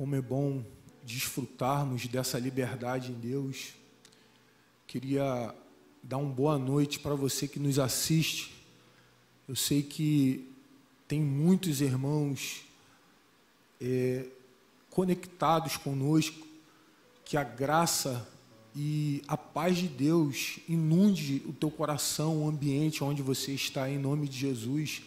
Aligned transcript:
como 0.00 0.16
é 0.16 0.22
bom 0.22 0.64
desfrutarmos 1.04 2.06
dessa 2.06 2.38
liberdade 2.38 3.12
em 3.12 3.14
Deus. 3.14 3.74
Queria 4.86 5.54
dar 6.02 6.16
uma 6.16 6.32
boa 6.32 6.58
noite 6.58 6.98
para 6.98 7.14
você 7.14 7.46
que 7.46 7.58
nos 7.58 7.78
assiste. 7.78 8.50
Eu 9.46 9.54
sei 9.54 9.82
que 9.82 10.50
tem 11.06 11.20
muitos 11.20 11.82
irmãos 11.82 12.62
é, 13.78 14.24
conectados 14.88 15.76
conosco, 15.76 16.46
que 17.22 17.36
a 17.36 17.44
graça 17.44 18.26
e 18.74 19.22
a 19.28 19.36
paz 19.36 19.76
de 19.76 19.86
Deus 19.86 20.60
inunde 20.66 21.42
o 21.44 21.52
teu 21.52 21.70
coração, 21.70 22.42
o 22.42 22.48
ambiente 22.48 23.04
onde 23.04 23.20
você 23.20 23.52
está, 23.52 23.90
em 23.90 23.98
nome 23.98 24.26
de 24.26 24.38
Jesus. 24.38 25.02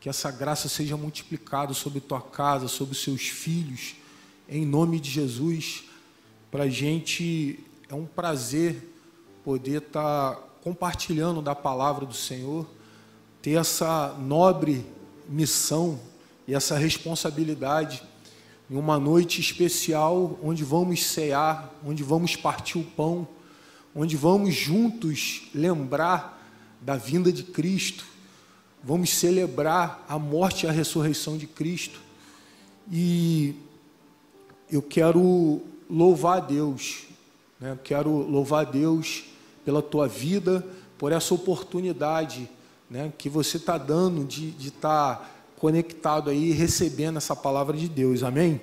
Que 0.00 0.08
essa 0.08 0.32
graça 0.32 0.68
seja 0.68 0.96
multiplicada 0.96 1.72
sobre 1.72 2.00
tua 2.00 2.20
casa, 2.20 2.66
sobre 2.66 2.96
seus 2.96 3.28
filhos, 3.28 4.01
em 4.48 4.64
nome 4.64 5.00
de 5.00 5.10
Jesus. 5.10 5.84
Para 6.50 6.64
a 6.64 6.68
gente 6.68 7.60
é 7.88 7.94
um 7.94 8.06
prazer 8.06 8.94
poder 9.44 9.82
estar 9.82 10.34
tá 10.34 10.40
compartilhando 10.62 11.42
da 11.42 11.54
palavra 11.54 12.06
do 12.06 12.14
Senhor, 12.14 12.66
ter 13.40 13.52
essa 13.52 14.14
nobre 14.18 14.86
missão 15.28 15.98
e 16.46 16.54
essa 16.54 16.76
responsabilidade 16.76 18.02
em 18.70 18.76
uma 18.76 18.98
noite 18.98 19.40
especial 19.40 20.38
onde 20.42 20.64
vamos 20.64 21.04
cear, 21.04 21.74
onde 21.84 22.02
vamos 22.02 22.36
partir 22.36 22.78
o 22.78 22.84
pão, 22.84 23.26
onde 23.94 24.16
vamos 24.16 24.54
juntos 24.54 25.50
lembrar 25.54 26.40
da 26.80 26.96
vinda 26.96 27.32
de 27.32 27.42
Cristo, 27.42 28.04
vamos 28.82 29.10
celebrar 29.10 30.04
a 30.08 30.18
morte 30.18 30.64
e 30.64 30.68
a 30.68 30.72
ressurreição 30.72 31.36
de 31.36 31.46
Cristo. 31.46 32.00
E 32.90 33.54
eu 34.72 34.80
quero 34.80 35.60
louvar 35.88 36.38
a 36.38 36.40
Deus, 36.40 37.04
né? 37.60 37.78
quero 37.84 38.10
louvar 38.10 38.66
a 38.66 38.70
Deus 38.70 39.24
pela 39.66 39.82
tua 39.82 40.08
vida, 40.08 40.66
por 40.96 41.12
essa 41.12 41.34
oportunidade 41.34 42.48
né? 42.88 43.12
que 43.18 43.28
você 43.28 43.58
está 43.58 43.76
dando 43.76 44.24
de 44.24 44.54
estar 44.58 45.16
tá 45.16 45.30
conectado 45.58 46.30
aí, 46.30 46.52
recebendo 46.52 47.18
essa 47.18 47.36
palavra 47.36 47.76
de 47.76 47.86
Deus, 47.86 48.22
amém? 48.22 48.62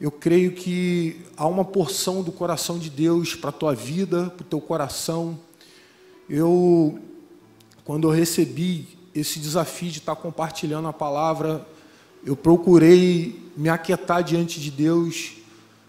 Eu 0.00 0.10
creio 0.10 0.50
que 0.50 1.22
há 1.36 1.46
uma 1.46 1.64
porção 1.64 2.20
do 2.20 2.32
coração 2.32 2.76
de 2.76 2.90
Deus 2.90 3.36
para 3.36 3.50
a 3.50 3.52
tua 3.52 3.72
vida, 3.72 4.32
para 4.36 4.44
o 4.44 4.48
teu 4.48 4.60
coração. 4.60 5.38
Eu, 6.28 6.98
quando 7.84 8.08
eu 8.08 8.10
recebi 8.10 8.88
esse 9.14 9.38
desafio 9.38 9.92
de 9.92 9.98
estar 9.98 10.16
compartilhando 10.16 10.88
a 10.88 10.92
palavra, 10.92 11.64
eu 12.24 12.36
procurei 12.36 13.50
me 13.56 13.68
aquietar 13.68 14.22
diante 14.22 14.60
de 14.60 14.70
Deus, 14.70 15.32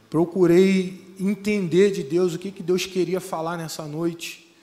procurei 0.10 1.14
entender 1.20 1.92
de 1.92 2.04
Deus 2.04 2.34
o 2.34 2.40
que, 2.40 2.52
que 2.52 2.64
Deus 2.64 2.86
queria 2.86 3.20
falar 3.20 3.58
nessa 3.58 3.86
noite. 3.86 4.54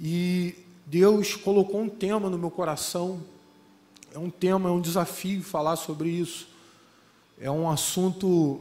E 0.00 0.54
Deus 0.86 1.36
colocou 1.36 1.80
um 1.80 1.88
tema 1.88 2.28
no 2.28 2.38
meu 2.38 2.50
coração 2.50 3.20
é 4.14 4.18
um 4.18 4.30
tema, 4.30 4.68
é 4.68 4.72
um 4.72 4.80
desafio 4.80 5.42
falar 5.42 5.74
sobre 5.74 6.08
isso. 6.08 6.46
É 7.40 7.50
um 7.50 7.68
assunto 7.68 8.60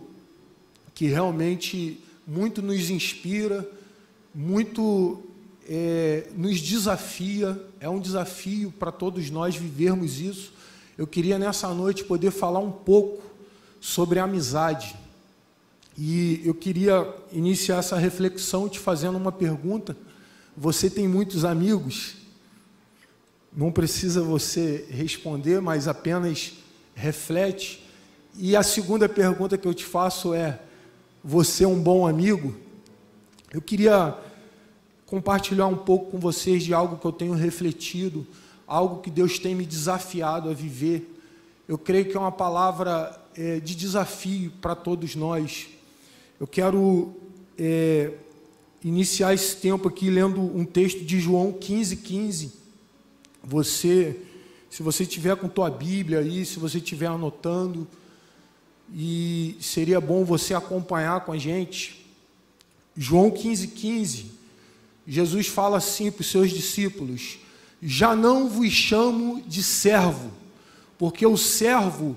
que 0.96 1.06
realmente 1.06 2.00
muito 2.26 2.60
nos 2.60 2.90
inspira, 2.90 3.70
muito 4.34 5.22
é, 5.70 6.28
nos 6.36 6.60
desafia. 6.60 7.64
É 7.80 7.88
um 7.88 8.00
desafio 8.00 8.72
para 8.72 8.92
todos 8.92 9.30
nós 9.30 9.56
vivermos 9.56 10.20
isso. 10.20 10.53
Eu 10.96 11.08
queria 11.08 11.40
nessa 11.40 11.70
noite 11.70 12.04
poder 12.04 12.30
falar 12.30 12.60
um 12.60 12.72
pouco 12.72 13.24
sobre 13.82 14.20
amizade. 14.20 14.96
E 15.98 16.42
eu 16.46 16.54
queria 16.54 17.12
iniciar 17.32 17.78
essa 17.78 17.98
reflexão 17.98 18.70
te 18.70 18.80
fazendo 18.80 19.18
uma 19.18 19.32
pergunta. 19.32 19.98
Você 20.56 20.90
tem 20.90 21.08
muitos 21.08 21.46
amigos? 21.46 22.16
Não 23.56 23.72
precisa 23.72 24.22
você 24.22 24.86
responder, 24.90 25.62
mas 25.62 25.88
apenas 25.88 26.54
reflete. 26.94 27.84
E 28.36 28.56
a 28.56 28.62
segunda 28.62 29.10
pergunta 29.10 29.58
que 29.58 29.68
eu 29.68 29.74
te 29.74 29.86
faço 29.86 30.34
é: 30.34 30.60
você 31.24 31.64
é 31.64 31.68
um 31.68 31.82
bom 31.82 32.08
amigo? 32.08 32.56
Eu 33.52 33.62
queria 33.62 34.16
compartilhar 35.08 35.68
um 35.68 35.78
pouco 35.78 36.12
com 36.12 36.20
vocês 36.20 36.64
de 36.64 36.74
algo 36.74 36.98
que 36.98 37.06
eu 37.06 37.12
tenho 37.12 37.34
refletido, 37.34 38.26
algo 38.68 39.02
que 39.02 39.12
Deus 39.12 39.40
tem 39.40 39.56
me 39.56 39.66
desafiado 39.66 40.50
a 40.50 40.54
viver. 40.54 41.20
Eu 41.68 41.78
creio 41.78 42.06
que 42.06 42.16
é 42.16 42.20
uma 42.20 42.32
palavra 42.32 43.20
é, 43.36 43.60
de 43.60 43.76
desafio 43.76 44.52
para 44.62 44.76
todos 44.76 45.16
nós. 45.16 45.68
Eu 46.40 46.48
quero 46.48 47.14
é, 47.58 48.12
iniciar 48.84 49.34
esse 49.34 49.58
tempo 49.58 49.88
aqui 49.88 50.10
lendo 50.10 50.42
um 50.42 50.66
texto 50.66 51.04
de 51.04 51.20
João 51.20 51.52
15, 51.52 51.98
15 51.98 52.64
você, 53.44 54.18
se 54.70 54.82
você 54.82 55.06
tiver 55.06 55.36
com 55.36 55.50
tua 55.50 55.70
Bíblia 55.70 56.20
aí, 56.20 56.46
se 56.46 56.58
você 56.60 56.78
estiver 56.78 57.08
anotando, 57.08 57.86
e 58.96 59.58
seria 59.60 60.00
bom 60.00 60.24
você 60.24 60.54
acompanhar 60.54 61.26
com 61.26 61.34
a 61.34 61.38
gente. 61.38 62.06
João 62.96 63.30
15, 63.30 63.68
15, 63.70 64.32
Jesus 65.06 65.48
fala 65.48 65.78
assim 65.78 66.10
para 66.12 66.22
os 66.22 66.32
seus 66.32 66.52
discípulos: 66.52 67.40
Já 67.86 68.16
não 68.16 68.48
vos 68.48 68.72
chamo 68.72 69.42
de 69.42 69.62
servo, 69.62 70.32
porque 70.98 71.26
o 71.26 71.38
servo 71.38 72.16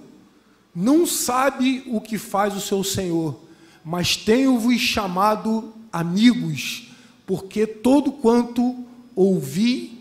não 0.75 1.07
sabe 1.07 1.83
o 1.87 2.01
que 2.01 2.19
faz 2.19 2.55
o 2.55 2.61
seu 2.61 2.85
senhor, 2.85 3.39
mas 3.85 4.17
tenho-vos 4.17 4.79
chamado 4.79 5.73
amigos, 5.93 6.89
porque 7.27 7.67
todo 7.67 8.13
quanto 8.13 8.85
ouvi 9.15 9.97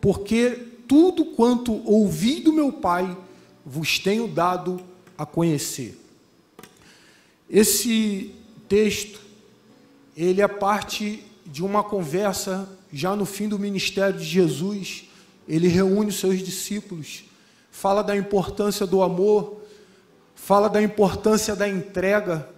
porque 0.00 0.50
tudo 0.86 1.24
quanto 1.24 1.72
ouvi 1.84 2.40
do 2.40 2.52
meu 2.52 2.72
Pai 2.72 3.16
vos 3.64 3.98
tenho 3.98 4.28
dado 4.28 4.80
a 5.16 5.26
conhecer. 5.26 5.98
Esse 7.50 8.34
texto, 8.68 9.20
ele 10.16 10.40
é 10.40 10.48
parte 10.48 11.24
de 11.50 11.64
uma 11.64 11.82
conversa 11.82 12.68
já 12.92 13.16
no 13.16 13.24
fim 13.24 13.48
do 13.48 13.58
ministério 13.58 14.18
de 14.18 14.24
Jesus. 14.24 15.04
Ele 15.48 15.66
reúne 15.66 16.10
os 16.10 16.20
seus 16.20 16.38
discípulos, 16.40 17.24
fala 17.70 18.02
da 18.02 18.16
importância 18.16 18.86
do 18.86 19.02
amor, 19.02 19.62
fala 20.34 20.68
da 20.68 20.82
importância 20.82 21.56
da 21.56 21.66
entrega. 21.66 22.48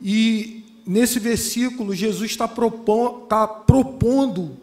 E 0.00 0.80
nesse 0.86 1.18
versículo, 1.18 1.94
Jesus 1.94 2.30
está 2.30 2.46
propondo, 2.46 3.24
está 3.24 3.46
propondo 3.46 4.56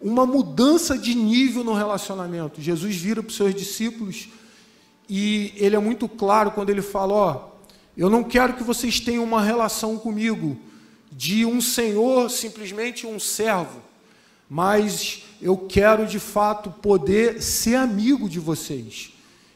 uma 0.00 0.24
mudança 0.24 0.96
de 0.96 1.14
nível 1.14 1.64
no 1.64 1.74
relacionamento. 1.74 2.62
Jesus 2.62 2.96
vira 2.96 3.22
para 3.22 3.30
os 3.30 3.36
seus 3.36 3.54
discípulos 3.54 4.28
e 5.08 5.52
ele 5.56 5.74
é 5.74 5.80
muito 5.80 6.08
claro 6.08 6.52
quando 6.52 6.70
ele 6.70 6.82
fala: 6.82 7.12
Ó, 7.12 7.48
eu 7.96 8.08
não 8.08 8.22
quero 8.22 8.54
que 8.54 8.62
vocês 8.62 9.00
tenham 9.00 9.24
uma 9.24 9.42
relação 9.42 9.98
comigo 9.98 10.56
de 11.10 11.44
um 11.44 11.60
senhor, 11.60 12.30
simplesmente 12.30 13.06
um 13.06 13.18
servo, 13.18 13.82
mas 14.48 15.24
eu 15.40 15.56
quero 15.56 16.06
de 16.06 16.18
fato 16.18 16.70
poder 16.70 17.42
ser 17.42 17.76
amigo 17.76 18.28
de 18.28 18.38
vocês. 18.38 19.12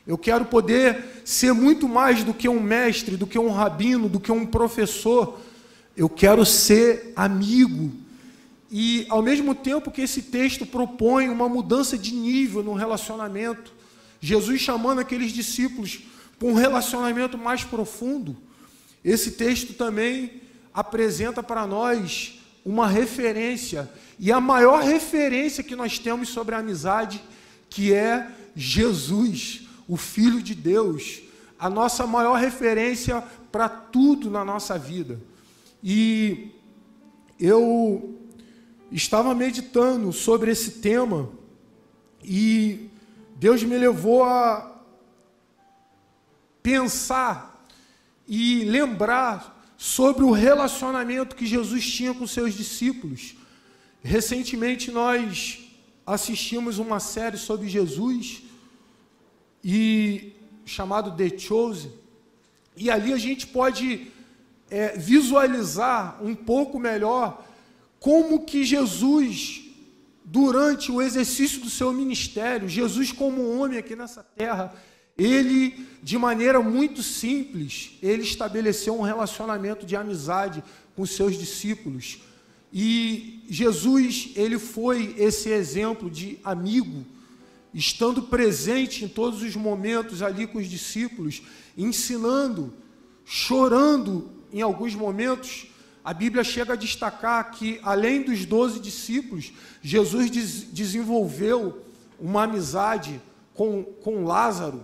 Eu 0.07 0.19
quero 0.19 0.45
poder 0.45 1.23
ser 1.25 1.53
muito 1.53 1.89
mais 1.89 2.23
do 2.23 2.35
que 2.35 2.49
um 2.49 2.61
mestre, 2.61 3.17
do 3.17 3.27
que 3.27 3.39
um 3.39 3.51
rabino, 3.51 4.09
do 4.09 4.21
que 4.21 4.31
um 4.31 4.45
professor. 4.45 5.41
Eu 5.97 6.09
quero 6.09 6.45
ser 6.45 7.13
amigo 7.17 7.93
e, 8.77 9.07
ao 9.09 9.23
mesmo 9.23 9.55
tempo 9.55 9.91
que 9.91 10.03
esse 10.03 10.23
texto 10.23 10.67
propõe 10.67 11.29
uma 11.29 11.49
mudança 11.49 11.97
de 11.97 12.13
nível 12.13 12.61
no 12.63 12.75
relacionamento, 12.75 13.73
Jesus 14.21 14.61
chamando 14.61 14.99
aqueles 14.99 15.31
discípulos 15.31 16.01
para 16.39 16.49
um 16.49 16.55
relacionamento 16.55 17.39
mais 17.39 17.63
profundo, 17.63 18.37
esse 19.05 19.33
texto 19.33 19.75
também 19.75 20.43
apresenta 20.75 21.43
para 21.43 21.67
nós 21.67 22.41
uma 22.65 22.89
referência, 22.89 23.89
e 24.19 24.33
a 24.33 24.41
maior 24.41 24.83
referência 24.83 25.63
que 25.63 25.77
nós 25.77 25.99
temos 25.99 26.31
sobre 26.31 26.55
a 26.55 26.59
amizade, 26.59 27.23
que 27.71 27.95
é 27.95 28.29
Jesus, 28.57 29.69
o 29.87 29.97
Filho 29.97 30.43
de 30.43 30.55
Deus, 30.55 31.23
a 31.59 31.71
nossa 31.71 32.07
maior 32.07 32.35
referência 32.35 33.23
para 33.53 33.69
tudo 33.69 34.31
na 34.31 34.45
nossa 34.45 34.79
vida. 34.79 35.21
E 35.83 36.51
eu 37.39 38.19
estava 38.91 39.35
meditando 39.35 40.13
sobre 40.13 40.51
esse 40.51 40.73
tema 40.73 41.29
e 42.23 42.89
Deus 43.37 43.63
me 43.63 43.77
levou 43.77 44.25
a 44.25 44.81
pensar 46.63 47.67
e 48.27 48.65
lembrar 48.65 49.54
sobre 49.77 50.25
o 50.25 50.31
relacionamento 50.31 51.37
que 51.37 51.47
Jesus 51.47 51.87
tinha 51.87 52.15
com 52.15 52.27
seus 52.27 52.55
discípulos. 52.55 53.35
Recentemente 54.03 54.91
nós 54.91 55.61
assistimos 56.07 56.79
uma 56.79 57.01
série 57.01 57.39
sobre 57.39 57.69
Jesus 57.69 58.43
e 59.63 60.33
chamado 60.65 61.17
The 61.17 61.39
Chosen 61.39 61.93
E 62.77 62.91
ali 62.91 63.13
a 63.13 63.17
gente 63.17 63.47
pode 63.47 64.09
é, 64.71 64.97
visualizar 64.97 66.23
um 66.23 66.35
pouco 66.35 66.79
melhor 66.79 67.45
como 67.99 68.45
que 68.45 68.65
Jesus, 68.65 69.63
durante 70.25 70.93
o 70.93 71.01
exercício 71.01 71.61
do 71.61 71.71
seu 71.71 71.93
ministério, 71.93 72.69
Jesus 72.69 73.13
como 73.13 73.59
homem 73.59 73.79
aqui 73.79 73.97
nessa 73.97 74.23
terra, 74.23 74.75
ele, 75.17 75.87
de 76.03 76.19
maneira 76.19 76.61
muito 76.61 77.03
simples, 77.03 77.93
ele 78.03 78.23
estabeleceu 78.23 78.99
um 78.99 79.03
relacionamento 79.03 79.87
de 79.87 79.97
amizade 79.97 80.63
com 80.97 81.07
seus 81.07 81.39
discípulos. 81.39 82.19
E 82.73 83.45
Jesus, 83.49 84.31
ele 84.35 84.59
foi 84.59 85.15
esse 85.17 85.49
exemplo 85.49 86.11
de 86.11 86.39
amigo, 86.43 87.05
estando 87.73 88.23
presente 88.23 89.05
em 89.05 89.09
todos 89.09 89.43
os 89.43 89.55
momentos 89.55 90.23
ali 90.23 90.47
com 90.47 90.59
os 90.59 90.69
discípulos, 90.69 91.43
ensinando, 91.79 92.75
chorando 93.25 94.31
em 94.53 94.61
alguns 94.61 94.95
momentos. 94.95 95.69
A 96.05 96.13
Bíblia 96.13 96.43
chega 96.45 96.73
a 96.73 96.77
destacar 96.77 97.53
que, 97.53 97.79
além 97.83 98.23
dos 98.23 98.45
doze 98.45 98.81
discípulos, 98.81 99.53
Jesus 99.81 100.31
des 100.31 100.65
desenvolveu 100.73 101.85
uma 102.19 102.43
amizade 102.43 103.21
com, 103.55 103.85
com 103.85 104.25
Lázaro. 104.25 104.83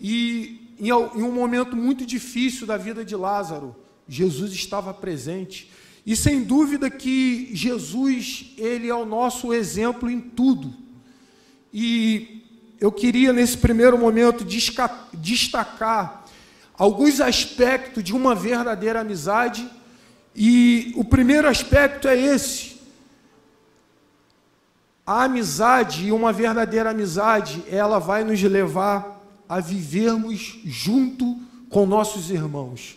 E 0.00 0.74
em, 0.80 0.92
um 0.92 1.30
momento 1.30 1.76
muito 1.76 2.06
difícil 2.06 2.66
da 2.66 2.78
vida 2.78 3.04
de 3.04 3.14
Lázaro, 3.14 3.76
Jesus 4.08 4.52
estava 4.52 4.94
presente. 4.94 5.70
E 6.06 6.16
sem 6.16 6.42
dúvida 6.42 6.88
que 6.88 7.50
Jesus, 7.54 8.54
ele 8.56 8.88
é 8.88 8.94
o 8.94 9.04
nosso 9.04 9.52
exemplo 9.52 10.10
em 10.10 10.18
tudo. 10.18 10.72
E 11.72 12.42
eu 12.80 12.90
queria, 12.90 13.32
nesse 13.32 13.58
primeiro 13.58 13.98
momento, 13.98 14.44
destacar 15.12 16.24
alguns 16.72 17.20
aspectos 17.20 18.02
de 18.02 18.14
uma 18.14 18.34
verdadeira 18.34 19.02
amizade. 19.02 19.70
E 20.34 20.92
o 20.96 21.04
primeiro 21.04 21.46
aspecto 21.46 22.08
é 22.08 22.18
esse. 22.18 22.80
A 25.06 25.24
amizade 25.24 26.06
e 26.06 26.12
uma 26.12 26.32
verdadeira 26.32 26.90
amizade, 26.90 27.62
ela 27.68 27.98
vai 27.98 28.24
nos 28.24 28.42
levar 28.42 29.19
a 29.50 29.58
vivermos 29.58 30.60
junto 30.64 31.36
com 31.68 31.84
nossos 31.84 32.30
irmãos. 32.30 32.96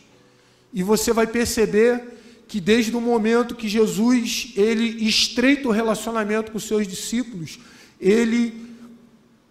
E 0.72 0.84
você 0.84 1.12
vai 1.12 1.26
perceber 1.26 2.20
que 2.48 2.62
desde 2.62 2.96
o 2.96 3.02
momento 3.02 3.56
que 3.56 3.68
Jesus 3.68 4.54
ele 4.56 5.04
estreita 5.04 5.68
o 5.68 5.72
relacionamento 5.72 6.52
com 6.52 6.60
os 6.60 6.66
seus 6.66 6.88
discípulos, 6.88 7.58
ele 8.00 8.54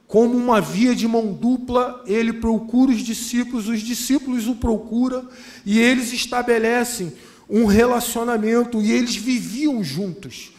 como 0.07 0.37
uma 0.37 0.61
via 0.61 0.95
de 0.95 1.09
mão 1.09 1.33
dupla, 1.33 2.05
ele 2.07 2.35
procura 2.35 2.93
os 2.93 3.01
discípulos, 3.01 3.67
os 3.67 3.81
discípulos 3.81 4.47
o 4.47 4.55
procuram 4.55 5.29
e 5.67 5.81
eles 5.81 6.13
estabelecem 6.13 7.13
um 7.51 7.65
relacionamento 7.65 8.81
e 8.81 8.93
eles 8.93 9.17
viviam 9.17 9.83
juntos. 9.83 10.53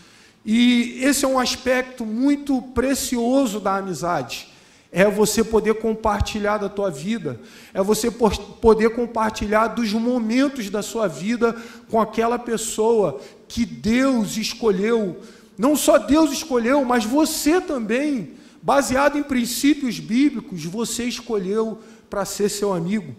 E 0.45 0.99
esse 1.01 1.23
é 1.23 1.27
um 1.27 1.39
aspecto 1.39 2.05
muito 2.05 2.61
precioso 2.61 3.61
da 3.61 3.77
amizade. 3.77 4.51
É 4.93 5.09
você 5.09 5.43
poder 5.43 5.73
compartilhar 5.73 6.59
da 6.59 6.69
tua 6.69 6.89
vida, 6.89 7.41
é 7.73 7.81
você 7.81 8.11
poder 8.11 8.91
compartilhar 8.91 9.67
dos 9.67 9.91
momentos 9.91 10.69
da 10.69 10.83
sua 10.83 11.07
vida 11.07 11.55
com 11.89 11.99
aquela 11.99 12.37
pessoa 12.37 13.19
que 13.47 13.65
Deus 13.65 14.37
escolheu. 14.37 15.19
Não 15.57 15.75
só 15.75 15.97
Deus 15.97 16.31
escolheu, 16.31 16.85
mas 16.85 17.03
você 17.03 17.59
também 17.59 18.35
baseado 18.61 19.17
em 19.17 19.23
princípios 19.23 19.99
bíblicos, 19.99 20.63
você 20.63 21.03
escolheu 21.03 21.79
para 22.09 22.23
ser 22.23 22.47
seu 22.47 22.71
amigo. 22.71 23.13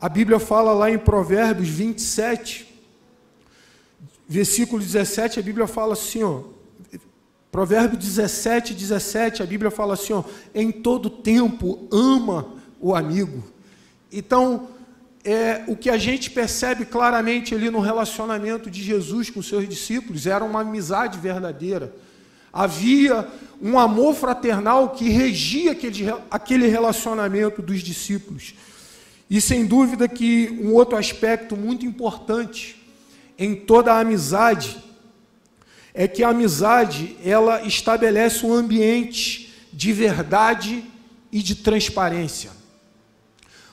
A 0.00 0.08
Bíblia 0.08 0.38
fala 0.38 0.72
lá 0.72 0.88
em 0.88 0.96
Provérbios 0.96 1.68
27, 1.68 2.68
versículo 4.28 4.80
17, 4.80 5.40
a 5.40 5.42
Bíblia 5.42 5.66
fala 5.66 5.94
assim, 5.94 6.22
ó, 6.22 6.42
Provérbio 7.50 7.98
17, 7.98 8.74
17, 8.74 9.42
a 9.42 9.46
Bíblia 9.46 9.70
fala 9.70 9.94
assim, 9.94 10.12
ó, 10.12 10.22
em 10.54 10.70
todo 10.70 11.08
tempo 11.08 11.88
ama 11.90 12.54
o 12.78 12.94
amigo. 12.94 13.42
Então, 14.12 14.68
é, 15.24 15.64
o 15.66 15.76
que 15.76 15.90
a 15.90 15.98
gente 15.98 16.30
percebe 16.30 16.84
claramente 16.84 17.54
ali 17.54 17.70
no 17.70 17.80
relacionamento 17.80 18.70
de 18.70 18.82
Jesus 18.82 19.30
com 19.30 19.42
seus 19.42 19.68
discípulos 19.68 20.26
era 20.26 20.44
uma 20.44 20.60
amizade 20.60 21.18
verdadeira. 21.18 21.94
Havia 22.52 23.26
um 23.60 23.78
amor 23.78 24.14
fraternal 24.14 24.90
que 24.90 25.08
regia 25.08 25.72
aquele, 25.72 26.06
aquele 26.30 26.66
relacionamento 26.66 27.60
dos 27.60 27.80
discípulos. 27.80 28.54
E 29.28 29.40
sem 29.40 29.66
dúvida 29.66 30.08
que 30.08 30.58
um 30.62 30.72
outro 30.72 30.96
aspecto 30.96 31.56
muito 31.56 31.84
importante 31.84 32.82
em 33.38 33.54
toda 33.54 33.92
a 33.92 34.00
amizade 34.00 34.87
é 35.98 36.06
que 36.06 36.22
a 36.22 36.28
amizade 36.28 37.16
ela 37.24 37.66
estabelece 37.66 38.46
um 38.46 38.54
ambiente 38.54 39.52
de 39.72 39.92
verdade 39.92 40.84
e 41.32 41.42
de 41.42 41.56
transparência. 41.56 42.52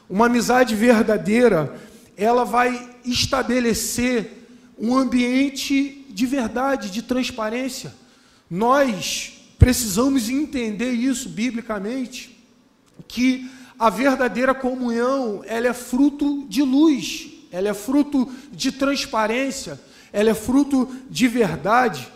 Uma 0.10 0.26
amizade 0.26 0.74
verdadeira, 0.74 1.80
ela 2.18 2.44
vai 2.44 2.90
estabelecer 3.06 4.50
um 4.76 4.98
ambiente 4.98 6.04
de 6.10 6.26
verdade, 6.26 6.90
de 6.90 7.04
transparência. 7.04 7.94
Nós 8.50 9.34
precisamos 9.60 10.28
entender 10.28 10.94
isso 10.94 11.30
biblicamente, 11.30 12.44
que 13.08 13.48
a 13.78 13.92
verdadeira 13.92 14.56
comunhão, 14.56 15.44
ela 15.46 15.68
é 15.68 15.74
fruto 15.74 16.48
de 16.50 16.64
luz, 16.64 17.28
ela 17.52 17.70
é 17.70 17.74
fruto 17.76 18.34
de 18.52 18.72
transparência, 18.72 19.80
ela 20.12 20.32
é 20.32 20.34
fruto 20.34 20.90
de 21.08 21.28
verdade. 21.28 22.15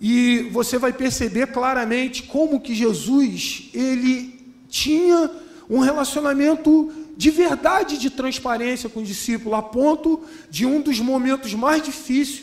E 0.00 0.48
você 0.52 0.78
vai 0.78 0.92
perceber 0.92 1.48
claramente 1.48 2.24
como 2.24 2.60
que 2.60 2.74
Jesus, 2.74 3.70
ele 3.72 4.54
tinha 4.68 5.30
um 5.68 5.78
relacionamento 5.78 6.92
de 7.16 7.30
verdade, 7.30 7.96
de 7.96 8.10
transparência 8.10 8.88
com 8.88 9.00
o 9.00 9.04
discípulo, 9.04 9.54
a 9.54 9.62
ponto 9.62 10.22
de 10.50 10.66
um 10.66 10.80
dos 10.80 10.98
momentos 10.98 11.54
mais 11.54 11.82
difíceis 11.82 12.42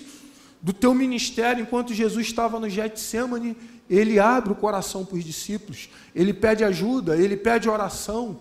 do 0.61 0.71
teu 0.71 0.93
ministério, 0.93 1.61
enquanto 1.61 1.93
Jesus 1.93 2.27
estava 2.27 2.59
no 2.59 2.69
Getsemane, 2.69 3.57
ele 3.89 4.19
abre 4.19 4.53
o 4.53 4.55
coração 4.55 5.03
para 5.03 5.17
os 5.17 5.23
discípulos, 5.23 5.89
ele 6.15 6.33
pede 6.33 6.63
ajuda, 6.63 7.17
ele 7.17 7.35
pede 7.35 7.67
oração. 7.67 8.39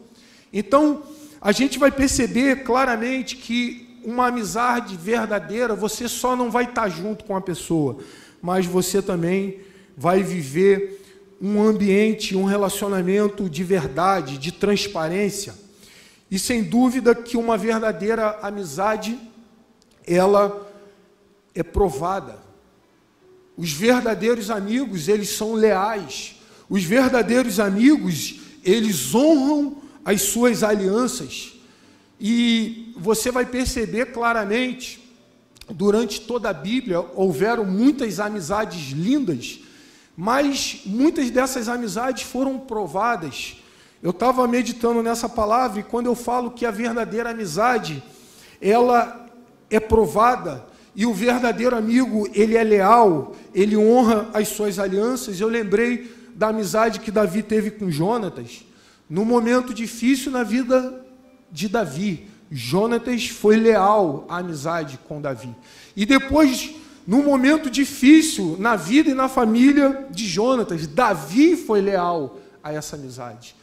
Então, 0.52 1.02
a 1.40 1.50
gente 1.50 1.78
vai 1.78 1.90
perceber 1.90 2.62
claramente 2.62 3.36
que 3.36 3.98
uma 4.04 4.28
amizade 4.28 4.96
verdadeira, 4.96 5.74
você 5.74 6.08
só 6.08 6.36
não 6.36 6.50
vai 6.50 6.64
estar 6.64 6.88
junto 6.88 7.24
com 7.24 7.34
a 7.34 7.40
pessoa, 7.40 7.98
mas 8.40 8.66
você 8.66 9.02
também 9.02 9.60
vai 9.96 10.22
viver 10.22 11.00
um 11.40 11.62
ambiente, 11.62 12.36
um 12.36 12.44
relacionamento 12.44 13.48
de 13.48 13.64
verdade, 13.64 14.38
de 14.38 14.52
transparência. 14.52 15.54
E 16.30 16.38
sem 16.38 16.62
dúvida 16.62 17.14
que 17.14 17.36
uma 17.36 17.56
verdadeira 17.56 18.38
amizade, 18.42 19.18
ela 20.06 20.70
é 21.54 21.62
provada. 21.62 22.38
Os 23.56 23.72
verdadeiros 23.72 24.50
amigos, 24.50 25.08
eles 25.08 25.30
são 25.30 25.54
leais. 25.54 26.36
Os 26.68 26.84
verdadeiros 26.84 27.58
amigos, 27.58 28.40
eles 28.64 29.14
honram 29.14 29.78
as 30.04 30.22
suas 30.22 30.62
alianças. 30.62 31.54
E 32.20 32.92
você 32.96 33.30
vai 33.30 33.46
perceber 33.46 34.12
claramente, 34.12 34.99
durante 35.72 36.20
toda 36.20 36.50
a 36.50 36.52
Bíblia, 36.54 37.00
houveram 37.14 37.64
muitas 37.64 38.20
amizades 38.20 38.90
lindas, 38.90 39.60
mas 40.16 40.82
muitas 40.84 41.30
dessas 41.30 41.68
amizades 41.68 42.22
foram 42.24 42.58
provadas. 42.58 43.56
Eu 44.02 44.10
estava 44.10 44.46
meditando 44.48 45.02
nessa 45.02 45.28
palavra 45.28 45.80
e 45.80 45.84
quando 45.84 46.06
eu 46.06 46.14
falo 46.14 46.50
que 46.50 46.66
a 46.66 46.70
verdadeira 46.70 47.30
amizade, 47.30 48.02
ela 48.60 49.26
é 49.68 49.78
provada, 49.78 50.68
e 50.94 51.06
o 51.06 51.14
verdadeiro 51.14 51.76
amigo, 51.76 52.28
ele 52.34 52.56
é 52.56 52.64
leal, 52.64 53.34
ele 53.54 53.76
honra 53.76 54.28
as 54.34 54.48
suas 54.48 54.78
alianças. 54.78 55.40
Eu 55.40 55.48
lembrei 55.48 56.12
da 56.34 56.48
amizade 56.48 57.00
que 57.00 57.10
Davi 57.10 57.42
teve 57.42 57.70
com 57.70 57.90
Jonatas. 57.90 58.64
No 59.08 59.24
momento 59.24 59.72
difícil 59.72 60.32
na 60.32 60.42
vida 60.42 61.04
de 61.50 61.68
Davi, 61.68 62.28
Jonatas 62.50 63.28
foi 63.28 63.56
leal 63.56 64.24
à 64.28 64.38
amizade 64.38 64.98
com 65.06 65.20
Davi. 65.20 65.54
E 65.96 66.04
depois, 66.04 66.74
no 67.06 67.22
momento 67.22 67.70
difícil 67.70 68.56
na 68.58 68.74
vida 68.74 69.10
e 69.10 69.14
na 69.14 69.28
família 69.28 70.06
de 70.10 70.26
Jonatas, 70.26 70.86
Davi 70.86 71.56
foi 71.56 71.80
leal 71.80 72.38
a 72.62 72.72
essa 72.72 72.96
amizade. 72.96 73.54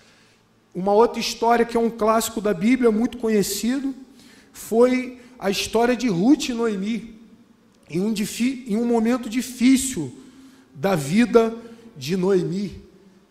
Uma 0.74 0.94
outra 0.94 1.20
história 1.20 1.66
que 1.66 1.76
é 1.76 1.80
um 1.80 1.90
clássico 1.90 2.40
da 2.40 2.54
Bíblia, 2.54 2.92
muito 2.92 3.18
conhecido, 3.18 3.94
foi 4.54 5.20
a 5.38 5.50
história 5.50 5.96
de 5.96 6.08
Ruth 6.08 6.50
e 6.50 6.54
Noemi 6.54 7.18
em 7.90 8.02
um, 8.02 8.14
em 8.68 8.78
um 8.78 8.86
momento 8.86 9.30
difícil 9.30 10.14
da 10.74 10.96
vida 10.96 11.56
de 11.96 12.16
Noemi. 12.16 12.84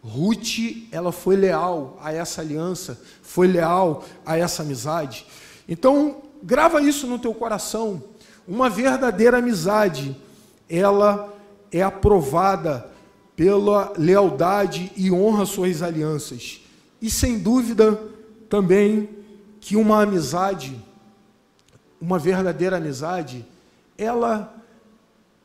Ruth, 0.02 0.86
ela 0.90 1.10
foi 1.10 1.36
leal 1.36 1.98
a 2.00 2.12
essa 2.12 2.40
aliança, 2.40 3.00
foi 3.22 3.48
leal 3.48 4.04
a 4.24 4.38
essa 4.38 4.62
amizade. 4.62 5.26
Então, 5.68 6.22
grava 6.42 6.80
isso 6.80 7.06
no 7.06 7.18
teu 7.18 7.34
coração. 7.34 8.02
Uma 8.46 8.70
verdadeira 8.70 9.38
amizade, 9.38 10.16
ela 10.68 11.32
é 11.72 11.82
aprovada 11.82 12.88
pela 13.34 13.92
lealdade 13.98 14.92
e 14.96 15.10
honra 15.10 15.44
suas 15.44 15.82
alianças. 15.82 16.60
E 17.02 17.10
sem 17.10 17.38
dúvida 17.38 18.00
também 18.48 19.08
que 19.60 19.76
uma 19.76 20.02
amizade, 20.02 20.80
uma 22.00 22.18
verdadeira 22.18 22.76
amizade, 22.76 23.44
ela 23.98 24.54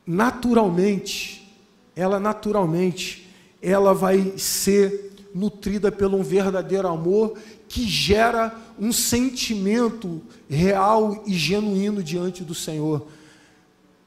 naturalmente, 0.06 1.52
ela 1.96 2.20
naturalmente, 2.20 3.30
ela 3.62 3.94
vai 3.94 4.38
ser 4.38 5.12
nutrida 5.34 5.92
pelo 5.92 6.18
um 6.18 6.24
verdadeiro 6.24 6.88
amor 6.88 7.38
que 7.72 7.88
gera 7.88 8.54
um 8.78 8.92
sentimento 8.92 10.22
real 10.50 11.24
e 11.26 11.34
genuíno 11.34 12.04
diante 12.04 12.44
do 12.44 12.54
Senhor. 12.54 13.08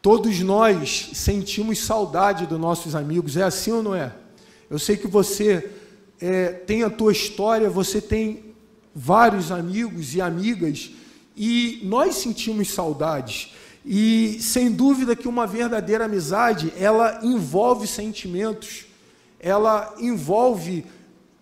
Todos 0.02 0.38
nós 0.40 1.08
sentimos 1.14 1.78
saudade 1.78 2.46
dos 2.46 2.60
nossos 2.60 2.94
amigos, 2.94 3.38
é 3.38 3.42
assim 3.42 3.72
ou 3.72 3.82
não 3.82 3.94
é? 3.94 4.12
Eu 4.68 4.78
sei 4.78 4.98
que 4.98 5.06
você 5.06 5.70
é, 6.20 6.48
tem 6.48 6.82
a 6.82 6.90
tua 6.90 7.10
história, 7.10 7.70
você 7.70 8.02
tem 8.02 8.54
vários 8.94 9.50
amigos 9.50 10.14
e 10.14 10.20
amigas, 10.20 10.90
e 11.34 11.80
nós 11.84 12.16
sentimos 12.16 12.70
saudades. 12.70 13.54
E 13.82 14.36
sem 14.42 14.70
dúvida 14.70 15.16
que 15.16 15.26
uma 15.26 15.46
verdadeira 15.46 16.04
amizade, 16.04 16.70
ela 16.78 17.20
envolve 17.22 17.86
sentimentos, 17.86 18.84
ela 19.40 19.94
envolve 19.98 20.84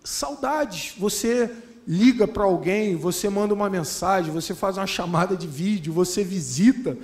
saudades. 0.05 0.93
Você 0.97 1.51
liga 1.87 2.27
para 2.27 2.43
alguém, 2.43 2.95
você 2.95 3.29
manda 3.29 3.53
uma 3.53 3.69
mensagem, 3.69 4.31
você 4.31 4.55
faz 4.55 4.77
uma 4.77 4.87
chamada 4.87 5.35
de 5.35 5.47
vídeo, 5.47 5.93
você 5.93 6.23
visita. 6.23 6.97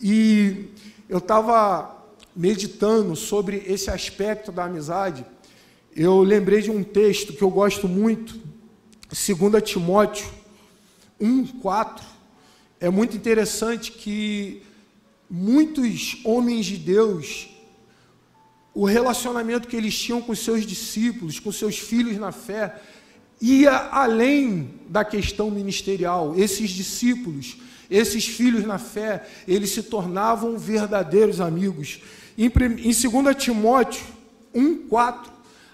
E 0.00 0.68
eu 1.08 1.18
estava 1.18 2.02
meditando 2.34 3.14
sobre 3.14 3.62
esse 3.66 3.90
aspecto 3.90 4.50
da 4.50 4.64
amizade. 4.64 5.24
Eu 5.94 6.22
lembrei 6.22 6.62
de 6.62 6.70
um 6.70 6.82
texto 6.82 7.32
que 7.32 7.42
eu 7.42 7.50
gosto 7.50 7.86
muito, 7.88 8.40
2 9.08 9.62
Timóteo 9.62 10.26
1, 11.20 11.46
4. 11.60 12.04
É 12.80 12.88
muito 12.88 13.16
interessante 13.16 13.92
que 13.92 14.62
muitos 15.28 16.20
homens 16.24 16.66
de 16.66 16.78
Deus, 16.78 17.48
o 18.74 18.86
relacionamento 18.86 19.68
que 19.68 19.76
eles 19.76 19.98
tinham 19.98 20.20
com 20.22 20.34
seus 20.34 20.66
discípulos, 20.66 21.38
com 21.38 21.52
seus 21.52 21.78
filhos 21.78 22.18
na 22.18 22.32
fé, 22.32 22.80
ia 23.42 23.76
além 23.90 24.70
da 24.88 25.04
questão 25.04 25.50
ministerial. 25.50 26.34
Esses 26.36 26.70
discípulos, 26.70 27.58
esses 27.90 28.26
filhos 28.26 28.64
na 28.64 28.78
fé, 28.78 29.26
eles 29.46 29.70
se 29.70 29.82
tornavam 29.82 30.56
verdadeiros 30.56 31.40
amigos. 31.40 32.00
Em, 32.38 32.46
em 32.46 33.10
2 33.10 33.36
Timóteo 33.36 34.04
1,4, 34.54 35.26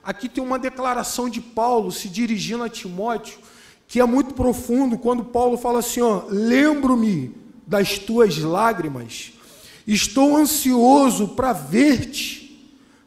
aqui 0.03 0.29
tem 0.29 0.43
uma 0.43 0.59
declaração 0.59 1.29
de 1.29 1.41
Paulo 1.41 1.93
se 1.93 2.09
dirigindo 2.09 2.65
a 2.65 2.69
Timóteo, 2.69 3.39
que 3.87 4.01
é 4.01 4.05
muito 4.05 4.35
profundo, 4.35 4.99
quando 4.99 5.25
Paulo 5.25 5.57
fala 5.57 5.79
assim: 5.79 6.01
lembro-me 6.29 7.33
das 7.67 7.99
tuas 7.99 8.39
lágrimas 8.39 9.33
Estou 9.89 10.37
ansioso 10.37 11.29
para 11.29 11.55
ver-te, 11.55 12.63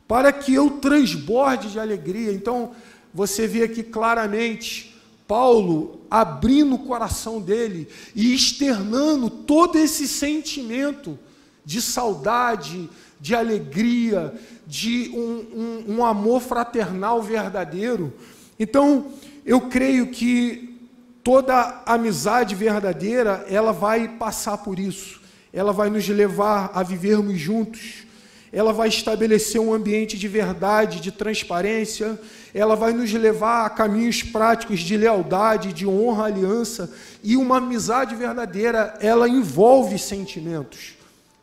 para 0.07 0.33
que 0.33 0.51
eu 0.51 0.67
transborde 0.71 1.69
de 1.69 1.79
alegria. 1.79 2.33
Então, 2.33 2.71
você 3.13 3.47
vê 3.47 3.63
aqui 3.63 3.83
claramente 3.83 4.95
Paulo 5.27 6.01
abrindo 6.09 6.75
o 6.75 6.79
coração 6.79 7.39
dele 7.39 7.87
e 8.15 8.33
externando 8.33 9.29
todo 9.29 9.77
esse 9.77 10.07
sentimento 10.07 11.17
de 11.63 11.81
saudade, 11.81 12.89
de 13.19 13.35
alegria, 13.35 14.33
de 14.65 15.09
um, 15.13 15.85
um, 15.87 15.95
um 15.97 16.05
amor 16.05 16.41
fraternal 16.41 17.21
verdadeiro. 17.21 18.13
Então, 18.59 19.13
eu 19.45 19.61
creio 19.61 20.07
que 20.07 20.77
toda 21.23 21.83
amizade 21.85 22.55
verdadeira, 22.55 23.45
ela 23.47 23.71
vai 23.71 24.07
passar 24.07 24.57
por 24.57 24.79
isso 24.79 25.21
ela 25.53 25.73
vai 25.73 25.89
nos 25.89 26.07
levar 26.07 26.71
a 26.73 26.81
vivermos 26.81 27.39
juntos, 27.39 28.05
ela 28.51 28.73
vai 28.73 28.89
estabelecer 28.89 29.61
um 29.61 29.73
ambiente 29.73 30.17
de 30.17 30.27
verdade, 30.27 30.99
de 30.99 31.11
transparência, 31.11 32.19
ela 32.53 32.75
vai 32.75 32.91
nos 32.91 33.11
levar 33.13 33.65
a 33.65 33.69
caminhos 33.69 34.23
práticos 34.23 34.81
de 34.81 34.97
lealdade, 34.97 35.71
de 35.71 35.87
honra, 35.87 36.25
aliança, 36.25 36.91
e 37.23 37.37
uma 37.37 37.57
amizade 37.57 38.13
verdadeira, 38.15 38.97
ela 38.99 39.29
envolve 39.29 39.97
sentimentos, 39.97 40.95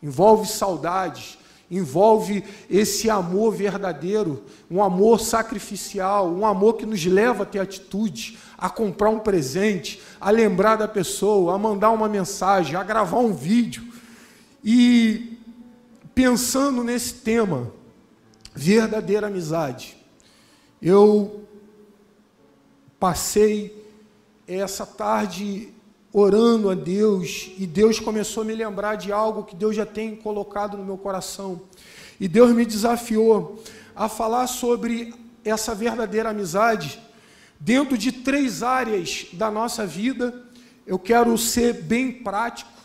envolve 0.02 0.46
saudades, 0.46 1.38
envolve 1.70 2.44
esse 2.68 3.08
amor 3.08 3.54
verdadeiro, 3.54 4.44
um 4.70 4.82
amor 4.82 5.20
sacrificial, 5.20 6.30
um 6.30 6.44
amor 6.44 6.74
que 6.74 6.86
nos 6.86 7.04
leva 7.06 7.42
a 7.42 7.46
ter 7.46 7.58
atitude, 7.58 8.38
a 8.56 8.68
comprar 8.68 9.10
um 9.10 9.18
presente, 9.18 10.00
a 10.20 10.30
lembrar 10.30 10.76
da 10.76 10.88
pessoa, 10.88 11.54
a 11.54 11.58
mandar 11.58 11.90
uma 11.90 12.08
mensagem, 12.08 12.74
a 12.74 12.82
gravar 12.82 13.18
um 13.18 13.32
vídeo. 13.32 13.82
E 14.64 15.37
pensando 16.18 16.82
nesse 16.82 17.14
tema, 17.14 17.72
verdadeira 18.52 19.28
amizade, 19.28 19.96
eu 20.82 21.44
passei 22.98 23.86
essa 24.44 24.84
tarde 24.84 25.68
orando 26.12 26.70
a 26.70 26.74
Deus 26.74 27.52
e 27.56 27.64
Deus 27.68 28.00
começou 28.00 28.42
a 28.42 28.46
me 28.46 28.52
lembrar 28.52 28.96
de 28.96 29.12
algo 29.12 29.44
que 29.44 29.54
Deus 29.54 29.76
já 29.76 29.86
tem 29.86 30.16
colocado 30.16 30.76
no 30.76 30.84
meu 30.84 30.98
coração. 30.98 31.60
E 32.18 32.26
Deus 32.26 32.50
me 32.50 32.66
desafiou 32.66 33.62
a 33.94 34.08
falar 34.08 34.48
sobre 34.48 35.14
essa 35.44 35.72
verdadeira 35.72 36.30
amizade 36.30 37.00
dentro 37.60 37.96
de 37.96 38.10
três 38.10 38.64
áreas 38.64 39.28
da 39.34 39.52
nossa 39.52 39.86
vida. 39.86 40.34
Eu 40.84 40.98
quero 40.98 41.38
ser 41.38 41.74
bem 41.74 42.10
prático 42.10 42.77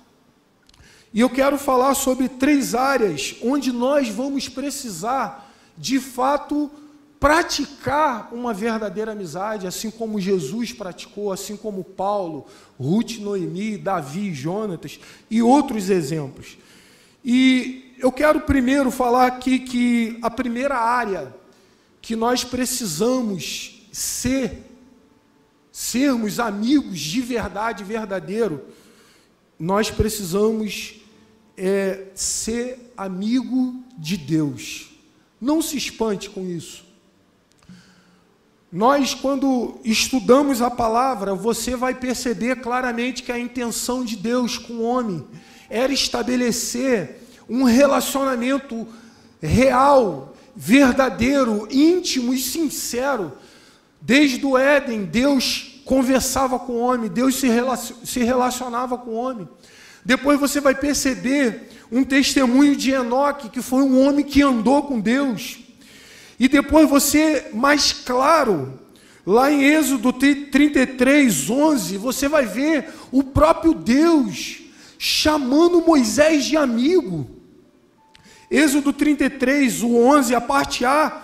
e 1.13 1.19
eu 1.19 1.29
quero 1.29 1.59
falar 1.59 1.93
sobre 1.93 2.27
três 2.27 2.73
áreas 2.73 3.35
onde 3.43 3.71
nós 3.71 4.09
vamos 4.09 4.49
precisar, 4.49 5.53
de 5.77 5.99
fato, 5.99 6.71
praticar 7.19 8.33
uma 8.33 8.51
verdadeira 8.51 9.11
amizade, 9.11 9.67
assim 9.67 9.91
como 9.91 10.19
Jesus 10.19 10.73
praticou, 10.73 11.31
assim 11.31 11.55
como 11.55 11.83
Paulo, 11.83 12.47
Ruth, 12.79 13.19
Noemi, 13.19 13.77
Davi, 13.77 14.33
Jonatas 14.33 14.99
e 15.29 15.41
outros 15.41 15.91
exemplos. 15.91 16.57
E 17.23 17.93
eu 17.99 18.11
quero 18.11 18.41
primeiro 18.41 18.89
falar 18.89 19.27
aqui 19.27 19.59
que 19.59 20.17
a 20.21 20.31
primeira 20.31 20.75
área 20.75 21.33
que 22.01 22.15
nós 22.15 22.43
precisamos 22.43 23.87
ser, 23.91 24.63
sermos 25.71 26.39
amigos 26.39 26.99
de 26.99 27.21
verdade, 27.21 27.83
verdadeiro, 27.83 28.65
nós 29.57 29.89
precisamos 29.89 31.02
é 31.57 32.07
ser 32.15 32.93
amigo 32.97 33.75
de 33.97 34.17
Deus. 34.17 34.89
Não 35.39 35.61
se 35.61 35.77
espante 35.77 36.29
com 36.29 36.45
isso. 36.47 36.83
Nós, 38.71 39.13
quando 39.13 39.79
estudamos 39.83 40.61
a 40.61 40.71
palavra, 40.71 41.35
você 41.35 41.75
vai 41.75 41.93
perceber 41.93 42.55
claramente 42.61 43.21
que 43.21 43.31
a 43.31 43.37
intenção 43.37 44.03
de 44.03 44.15
Deus 44.15 44.57
com 44.57 44.73
o 44.73 44.83
homem 44.83 45.23
era 45.69 45.93
estabelecer 45.93 47.21
um 47.47 47.63
relacionamento 47.63 48.87
real, 49.39 50.35
verdadeiro, 50.55 51.67
íntimo 51.69 52.33
e 52.33 52.39
sincero. 52.39 53.33
Desde 54.01 54.43
o 54.43 54.57
Éden, 54.57 55.05
Deus 55.05 55.81
conversava 55.85 56.57
com 56.57 56.73
o 56.73 56.79
homem, 56.79 57.09
Deus 57.09 57.35
se 57.35 58.19
relacionava 58.23 58.97
com 58.97 59.11
o 59.11 59.15
homem. 59.15 59.47
Depois 60.05 60.39
você 60.39 60.59
vai 60.59 60.75
perceber 60.75 61.69
um 61.91 62.03
testemunho 62.03 62.75
de 62.75 62.91
Enoque, 62.91 63.49
que 63.49 63.61
foi 63.61 63.83
um 63.83 64.05
homem 64.05 64.25
que 64.25 64.41
andou 64.41 64.83
com 64.83 64.99
Deus. 64.99 65.59
E 66.39 66.47
depois 66.47 66.89
você, 66.89 67.49
mais 67.53 67.93
claro, 67.93 68.79
lá 69.25 69.51
em 69.51 69.63
Êxodo 69.63 70.11
33, 70.11 71.49
11, 71.49 71.97
você 71.97 72.27
vai 72.27 72.45
ver 72.45 72.89
o 73.11 73.23
próprio 73.23 73.73
Deus 73.73 74.61
chamando 74.97 75.81
Moisés 75.81 76.45
de 76.45 76.57
amigo. 76.57 77.29
Êxodo 78.49 78.91
33, 78.91 79.83
o 79.83 79.95
11, 79.95 80.35
a 80.35 80.41
parte 80.41 80.85
A, 80.85 81.23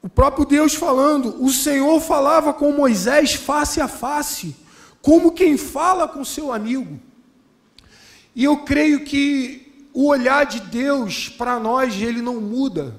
o 0.00 0.08
próprio 0.08 0.44
Deus 0.44 0.74
falando: 0.74 1.42
o 1.42 1.50
Senhor 1.50 2.00
falava 2.00 2.52
com 2.52 2.72
Moisés 2.72 3.34
face 3.34 3.80
a 3.80 3.88
face, 3.88 4.56
como 5.00 5.32
quem 5.32 5.56
fala 5.56 6.08
com 6.08 6.24
seu 6.24 6.52
amigo. 6.52 7.00
E 8.34 8.44
eu 8.44 8.58
creio 8.58 9.04
que 9.04 9.88
o 9.92 10.06
olhar 10.06 10.46
de 10.46 10.60
Deus 10.60 11.28
para 11.28 11.58
nós, 11.58 12.00
ele 12.00 12.22
não 12.22 12.40
muda. 12.40 12.94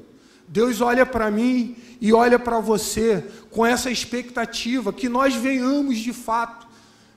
Deus 0.47 0.81
olha 0.81 1.05
para 1.05 1.31
mim 1.31 1.75
e 1.99 2.13
olha 2.13 2.37
para 2.37 2.59
você 2.59 3.25
com 3.49 3.65
essa 3.65 3.89
expectativa 3.89 4.93
que 4.93 5.09
nós 5.09 5.33
venhamos 5.33 5.97
de 5.97 6.13
fato, 6.13 6.67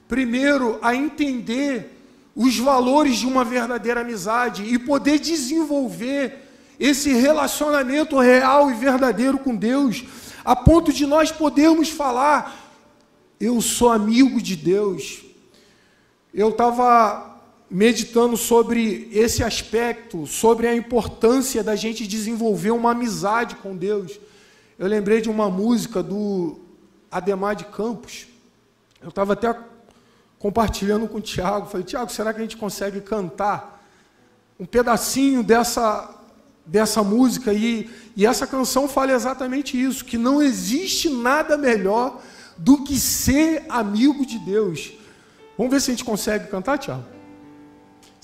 primeiro, 0.09 0.79
a 0.81 0.95
entender 0.95 1.93
os 2.35 2.57
valores 2.59 3.17
de 3.17 3.27
uma 3.27 3.45
verdadeira 3.45 4.03
amizade 4.03 4.63
e 4.63 4.79
poder 4.79 5.19
desenvolver 5.19 6.45
esse 6.79 7.13
relacionamento 7.13 8.19
real 8.19 8.71
e 8.71 8.75
verdadeiro 8.75 9.39
com 9.39 9.57
Deus, 9.57 10.05
a 10.45 10.55
ponto 10.55 10.93
de 10.93 11.07
nós 11.07 11.33
podermos 11.33 11.89
falar: 11.89 12.67
eu 13.41 13.61
sou 13.61 13.91
amigo 13.91 14.41
de 14.41 14.57
Deus. 14.57 15.23
Eu 16.33 16.51
estava 16.51 17.26
meditando 17.71 18.37
sobre 18.37 19.09
esse 19.13 19.43
aspecto, 19.43 20.27
sobre 20.27 20.67
a 20.67 20.75
importância 20.75 21.65
da 21.65 21.75
gente 21.75 22.07
desenvolver 22.07 22.71
uma 22.71 22.93
amizade 22.93 23.57
com 23.57 23.77
Deus. 23.77 24.19
Eu 24.79 24.87
lembrei 24.87 25.21
de 25.21 25.29
uma 25.29 25.51
música 25.51 26.03
do 26.03 26.59
Ademar 27.11 27.57
de 27.57 27.65
Campos. 27.65 28.29
Eu 29.03 29.09
estava 29.09 29.33
até 29.33 29.55
compartilhando 30.39 31.09
com 31.09 31.19
o 31.19 31.21
Tiago. 31.21 31.67
Falei, 31.67 31.85
Tiago, 31.85 32.11
será 32.11 32.33
que 32.33 32.39
a 32.39 32.43
gente 32.43 32.57
consegue 32.57 33.01
cantar 33.01 33.85
um 34.61 34.65
pedacinho 34.65 35.43
dessa, 35.43 36.15
dessa 36.65 37.03
música? 37.03 37.53
E, 37.53 37.91
e 38.15 38.25
essa 38.25 38.47
canção 38.47 38.89
fala 38.89 39.13
exatamente 39.13 39.81
isso: 39.81 40.05
que 40.05 40.17
não 40.17 40.41
existe 40.41 41.09
nada 41.09 41.57
melhor 41.57 42.23
do 42.57 42.85
que 42.85 42.97
ser 42.99 43.65
amigo 43.69 44.25
de 44.25 44.39
Deus. 44.39 44.93
Vamos 45.59 45.73
ver 45.73 45.81
se 45.81 45.91
a 45.91 45.95
gente 45.95 46.05
consegue 46.05 46.49
cantar, 46.49 46.79
Tiago? 46.79 47.16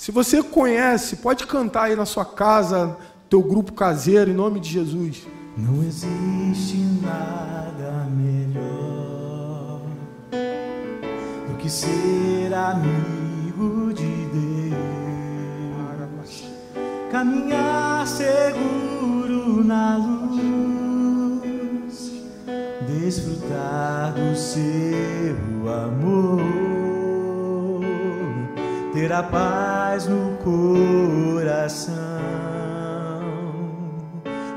Se 0.02 0.10
você 0.10 0.42
conhece, 0.42 1.14
pode 1.14 1.46
cantar 1.46 1.84
aí 1.84 1.94
na 1.94 2.04
sua 2.04 2.24
casa, 2.24 2.96
teu 3.30 3.40
grupo 3.40 3.72
caseiro, 3.72 4.32
em 4.32 4.34
nome 4.34 4.58
de 4.58 4.68
Jesus. 4.68 5.28
Não 5.56 5.80
existe 5.84 6.78
nada 7.00 8.08
melhor 8.10 9.80
do 11.48 11.54
que 11.56 11.70
ser 11.70 12.52
amigo 12.52 13.92
de 13.94 14.26
Deus, 14.72 16.48
caminhar 17.12 18.04
seguro 18.04 19.62
na 19.62 19.98
luz, 19.98 21.12
desfrutar 22.88 24.14
do 24.14 24.36
seu 24.36 25.36
amor 25.72 26.61
ter 29.02 29.12
a 29.12 29.22
paz 29.24 30.06
no 30.06 30.38
coração, 30.44 31.92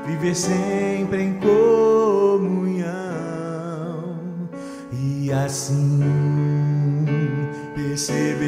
viver 0.06 0.36
sempre 0.36 1.20
em 1.20 1.32
comunhão 1.40 2.86
e 4.92 5.32
assim 5.32 6.00
perceber 7.74 8.46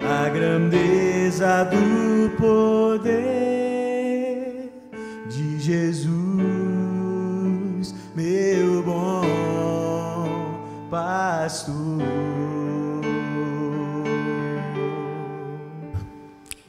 a 0.00 0.30
grandeza 0.30 1.64
do 1.64 2.30
poder 2.38 3.12
de 5.28 5.60
Jesus, 5.60 6.14
meu 8.16 8.82
bom 8.82 9.26
pastor. 10.90 11.87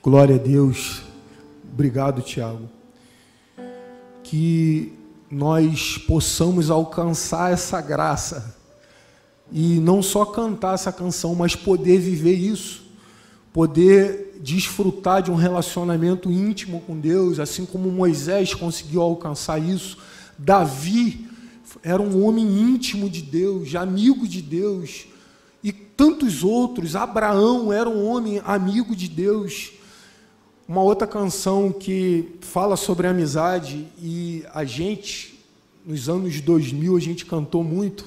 Glória 0.02 0.36
a 0.36 0.40
Deus. 0.40 1.02
Obrigado, 1.74 2.22
Tiago. 2.22 2.70
Que 4.24 4.94
nós 5.30 5.98
possamos 5.98 6.72
alcançar 6.72 7.52
essa 7.52 7.82
graça 7.82 8.56
e 9.52 9.78
não 9.82 10.02
só 10.02 10.24
cantar 10.24 10.76
essa 10.76 10.94
canção, 10.94 11.36
mas 11.36 11.54
poder 11.54 12.00
viver 12.00 12.36
isso, 12.36 12.84
poder 13.52 14.40
desfrutar 14.42 15.22
de 15.22 15.32
um 15.32 15.36
relacionamento 15.36 16.32
íntimo 16.32 16.80
com 16.88 16.98
Deus, 16.98 17.38
assim 17.38 17.66
como 17.66 17.92
Moisés 17.92 18.54
conseguiu 18.54 19.02
alcançar 19.02 19.60
isso. 19.60 19.98
Davi 20.38 21.28
era 21.84 22.02
um 22.02 22.24
homem 22.24 22.46
íntimo 22.46 23.10
de 23.10 23.22
Deus, 23.22 23.76
amigo 23.76 24.26
de 24.26 24.42
Deus, 24.42 25.08
e 25.62 25.74
tantos 25.74 26.42
outros. 26.42 26.96
Abraão 26.96 27.74
era 27.74 27.90
um 27.90 28.06
homem 28.06 28.42
amigo 28.46 28.96
de 28.96 29.10
Deus. 29.10 29.74
Uma 30.70 30.84
outra 30.84 31.08
canção 31.08 31.72
que 31.72 32.36
fala 32.42 32.78
sobre 32.78 33.08
amizade 33.08 33.88
e 34.00 34.46
a 34.54 34.64
gente, 34.64 35.44
nos 35.84 36.08
anos 36.08 36.40
2000, 36.42 36.96
a 36.96 37.00
gente 37.00 37.26
cantou 37.26 37.64
muito. 37.64 38.06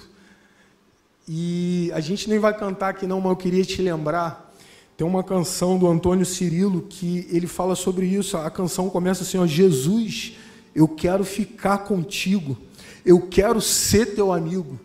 E 1.27 1.90
a 1.92 1.98
gente 1.98 2.31
nem 2.31 2.38
vai 2.38 2.57
cantar 2.57 2.90
aqui 2.90 3.05
não, 3.05 3.20
mas 3.20 3.31
eu 3.31 3.37
queria 3.37 3.64
te 3.64 3.83
lembrar. 3.83 4.55
Tem 4.96 5.05
uma 5.05 5.25
canção 5.25 5.77
do 5.77 5.88
Antônio 5.88 6.25
Cirilo 6.25 6.83
que 6.83 7.27
ele 7.33 7.48
fala 7.48 7.75
sobre 7.75 8.07
isso. 8.07 8.37
A 8.37 8.48
canção 8.48 8.88
começa 8.88 9.25
assim: 9.25 9.38
ó, 9.38 9.44
Jesus, 9.44 10.35
eu 10.72 10.87
quero 10.87 11.25
ficar 11.25 11.79
contigo, 11.79 12.57
eu 13.05 13.22
quero 13.22 13.61
ser 13.61 14.14
teu 14.14 14.33
amigo. 14.33 14.79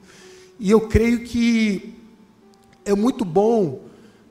E 0.60 0.72
eu 0.72 0.82
creio 0.88 1.26
que 1.26 1.94
é 2.84 2.96
muito 2.96 3.24
bom 3.24 3.84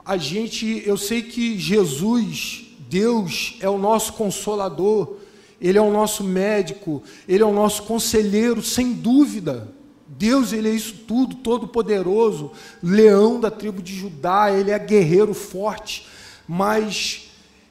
a 0.03 0.17
gente. 0.17 0.83
Eu 0.85 0.97
sei 0.97 1.21
que 1.21 1.57
Jesus 1.57 2.66
Deus 2.89 3.57
é 3.59 3.69
o 3.69 3.77
nosso 3.77 4.13
consolador, 4.13 5.15
Ele 5.59 5.77
é 5.77 5.81
o 5.81 5.91
nosso 5.91 6.23
médico, 6.23 7.03
Ele 7.27 7.43
é 7.43 7.45
o 7.45 7.53
nosso 7.53 7.83
conselheiro, 7.83 8.61
sem 8.61 8.93
dúvida. 8.93 9.73
Deus, 10.07 10.53
Ele 10.53 10.69
é 10.69 10.71
isso 10.71 10.95
tudo, 11.07 11.35
todo-poderoso, 11.35 12.51
leão 12.81 13.39
da 13.39 13.51
tribo 13.51 13.81
de 13.81 13.93
Judá, 13.93 14.51
Ele 14.51 14.71
é 14.71 14.79
guerreiro 14.79 15.33
forte, 15.33 16.07
mas 16.47 17.26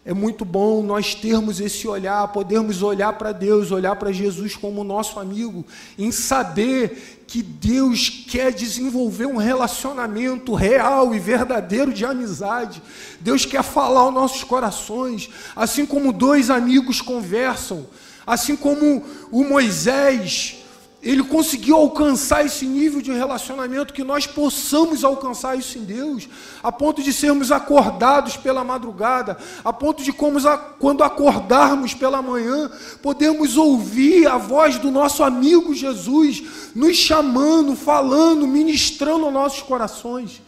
é 0.06 0.14
muito 0.14 0.44
bom 0.44 0.84
nós 0.84 1.16
termos 1.16 1.58
esse 1.58 1.88
olhar, 1.88 2.28
podermos 2.28 2.80
olhar 2.80 3.12
para 3.14 3.32
Deus, 3.32 3.72
olhar 3.72 3.96
para 3.96 4.12
Jesus 4.12 4.54
como 4.54 4.84
nosso 4.84 5.18
amigo, 5.18 5.66
em 5.98 6.12
saber 6.12 7.24
que 7.26 7.42
Deus 7.42 8.08
quer 8.08 8.52
desenvolver 8.52 9.26
um 9.26 9.36
relacionamento 9.36 10.54
real 10.54 11.12
e 11.12 11.18
verdadeiro 11.18 11.92
de 11.92 12.04
amizade. 12.04 12.80
Deus 13.20 13.44
quer 13.44 13.64
falar 13.64 14.02
aos 14.02 14.14
nossos 14.14 14.44
corações, 14.44 15.28
assim 15.56 15.84
como 15.84 16.12
dois 16.12 16.50
amigos 16.50 17.00
conversam, 17.00 17.84
assim 18.24 18.54
como 18.54 19.02
o 19.32 19.42
Moisés 19.42 20.65
ele 21.06 21.22
conseguiu 21.22 21.76
alcançar 21.76 22.44
esse 22.44 22.66
nível 22.66 23.00
de 23.00 23.12
relacionamento, 23.12 23.94
que 23.94 24.02
nós 24.02 24.26
possamos 24.26 25.04
alcançar 25.04 25.56
isso 25.56 25.78
em 25.78 25.84
Deus, 25.84 26.28
a 26.60 26.72
ponto 26.72 27.00
de 27.00 27.12
sermos 27.12 27.52
acordados 27.52 28.36
pela 28.36 28.64
madrugada, 28.64 29.38
a 29.64 29.72
ponto 29.72 30.02
de 30.02 30.12
quando 30.12 31.04
acordarmos 31.04 31.94
pela 31.94 32.20
manhã, 32.20 32.68
podemos 33.00 33.56
ouvir 33.56 34.26
a 34.26 34.36
voz 34.36 34.78
do 34.78 34.90
nosso 34.90 35.22
amigo 35.22 35.72
Jesus 35.72 36.42
nos 36.74 36.96
chamando, 36.96 37.76
falando, 37.76 38.44
ministrando 38.44 39.26
aos 39.26 39.32
nossos 39.32 39.62
corações, 39.62 40.42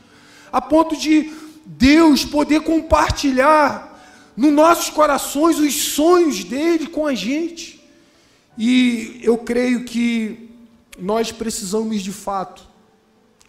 a 0.50 0.60
ponto 0.60 0.96
de 0.96 1.32
Deus 1.64 2.24
poder 2.24 2.62
compartilhar 2.62 3.96
nos 4.36 4.52
nossos 4.52 4.90
corações 4.90 5.60
os 5.60 5.72
sonhos 5.92 6.42
dele 6.42 6.88
com 6.88 7.06
a 7.06 7.14
gente. 7.14 7.78
E 8.58 9.20
eu 9.22 9.38
creio 9.38 9.84
que 9.84 10.47
nós 10.98 11.32
precisamos 11.32 12.02
de 12.02 12.12
fato 12.12 12.68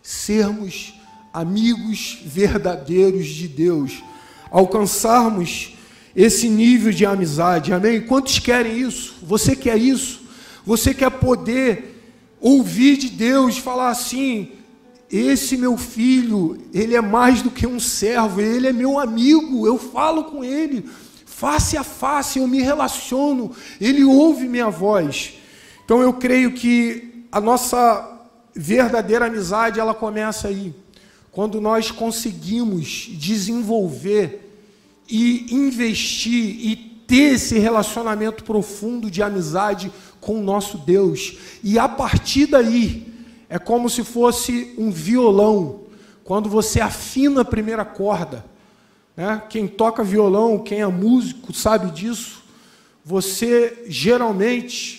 sermos 0.02 0.94
amigos 1.34 2.20
verdadeiros 2.26 3.28
de 3.28 3.48
Deus, 3.48 4.04
alcançarmos 4.52 5.78
esse 6.16 6.50
nível 6.50 6.92
de 6.92 7.06
amizade, 7.06 7.72
amém? 7.72 8.02
Quantos 8.02 8.40
querem 8.40 8.80
isso? 8.80 9.16
Você 9.24 9.56
quer 9.56 9.78
isso? 9.78 10.22
Você 10.66 10.94
quer 10.94 11.12
poder 11.12 12.02
ouvir 12.42 12.98
de 12.98 13.10
Deus 13.10 13.58
falar 13.58 13.90
assim: 13.90 14.52
esse 15.12 15.58
meu 15.58 15.78
filho, 15.78 16.58
ele 16.74 16.96
é 16.96 17.02
mais 17.02 17.42
do 17.42 17.52
que 17.52 17.68
um 17.68 17.80
servo, 17.80 18.42
ele 18.42 18.68
é 18.68 18.74
meu 18.74 19.00
amigo, 19.00 19.66
eu 19.66 19.78
falo 19.78 20.26
com 20.26 20.44
ele, 20.44 20.90
face 21.26 21.78
a 21.78 21.84
face, 21.84 22.40
eu 22.40 22.48
me 22.48 22.62
relaciono, 22.62 23.52
ele 23.80 24.04
ouve 24.04 24.48
minha 24.48 24.70
voz. 24.70 25.34
Então 25.86 26.02
eu 26.02 26.14
creio 26.14 26.54
que 26.54 27.09
a 27.32 27.40
nossa 27.40 28.20
verdadeira 28.56 29.28
amizade 29.28 29.80
ela 29.80 29.94
começa 29.94 30.48
aí, 30.48 30.74
quando 31.32 31.62
nós 31.62 31.92
conseguimos 31.92 33.08
desenvolver 33.12 34.50
e 35.08 35.54
investir 35.54 36.56
e 36.60 36.76
ter 37.08 37.36
esse 37.36 37.58
relacionamento 37.58 38.44
profundo 38.44 39.10
de 39.10 39.24
amizade 39.24 39.92
com 40.22 40.40
o 40.40 40.44
nosso 40.44 40.78
Deus. 40.78 41.38
E 41.64 41.80
a 41.80 41.88
partir 41.88 42.46
daí, 42.46 43.08
é 43.50 43.58
como 43.58 43.90
se 43.90 44.04
fosse 44.04 44.76
um 44.78 44.92
violão, 44.92 45.82
quando 46.24 46.50
você 46.50 46.80
afina 46.80 47.42
a 47.42 47.46
primeira 47.46 47.84
corda. 47.84 48.46
Né? 49.18 49.42
Quem 49.50 49.68
toca 49.68 50.04
violão, 50.04 50.60
quem 50.60 50.82
é 50.82 50.88
músico, 50.88 51.52
sabe 51.54 51.92
disso. 51.92 52.44
você 53.04 53.86
geralmente 53.88 54.99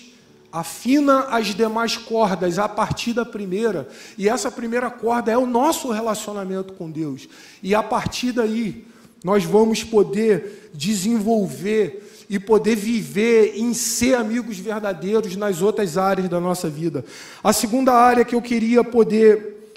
afina 0.51 1.27
as 1.29 1.47
demais 1.55 1.95
cordas 1.95 2.59
a 2.59 2.67
partir 2.67 3.13
da 3.13 3.25
primeira, 3.25 3.87
e 4.17 4.27
essa 4.27 4.51
primeira 4.51 4.89
corda 4.89 5.31
é 5.31 5.37
o 5.37 5.45
nosso 5.45 5.91
relacionamento 5.91 6.73
com 6.73 6.89
Deus. 6.89 7.27
E 7.63 7.73
a 7.73 7.81
partir 7.81 8.31
daí, 8.31 8.85
nós 9.23 9.43
vamos 9.43 9.83
poder 9.83 10.71
desenvolver 10.73 12.25
e 12.29 12.39
poder 12.39 12.75
viver 12.75 13.53
em 13.57 13.73
ser 13.73 14.15
amigos 14.15 14.57
verdadeiros 14.57 15.35
nas 15.35 15.61
outras 15.61 15.97
áreas 15.97 16.29
da 16.29 16.39
nossa 16.39 16.69
vida. 16.69 17.03
A 17.43 17.51
segunda 17.51 17.93
área 17.93 18.25
que 18.25 18.33
eu 18.33 18.41
queria 18.41 18.83
poder 18.83 19.75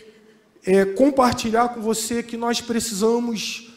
é, 0.65 0.85
compartilhar 0.85 1.71
com 1.71 1.81
você 1.81 2.23
que 2.23 2.37
nós 2.37 2.61
precisamos 2.61 3.73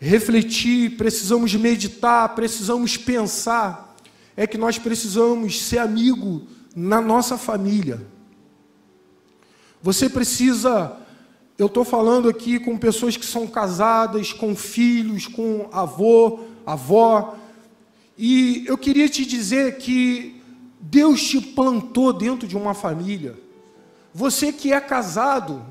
refletir, 0.00 0.96
precisamos 0.96 1.54
meditar, 1.54 2.34
precisamos 2.34 2.96
pensar, 2.96 3.91
é 4.36 4.46
que 4.46 4.58
nós 4.58 4.78
precisamos 4.78 5.62
ser 5.62 5.78
amigo 5.78 6.42
na 6.74 7.00
nossa 7.00 7.36
família. 7.36 8.00
Você 9.82 10.08
precisa, 10.08 10.96
eu 11.58 11.66
estou 11.66 11.84
falando 11.84 12.28
aqui 12.28 12.58
com 12.58 12.78
pessoas 12.78 13.16
que 13.16 13.26
são 13.26 13.46
casadas, 13.46 14.32
com 14.32 14.54
filhos, 14.54 15.26
com 15.26 15.68
avô, 15.72 16.40
avó, 16.64 17.36
e 18.16 18.64
eu 18.66 18.78
queria 18.78 19.08
te 19.08 19.26
dizer 19.26 19.78
que 19.78 20.40
Deus 20.80 21.22
te 21.22 21.40
plantou 21.40 22.12
dentro 22.12 22.46
de 22.46 22.56
uma 22.56 22.74
família. 22.74 23.38
Você 24.14 24.52
que 24.52 24.72
é 24.72 24.80
casado, 24.80 25.64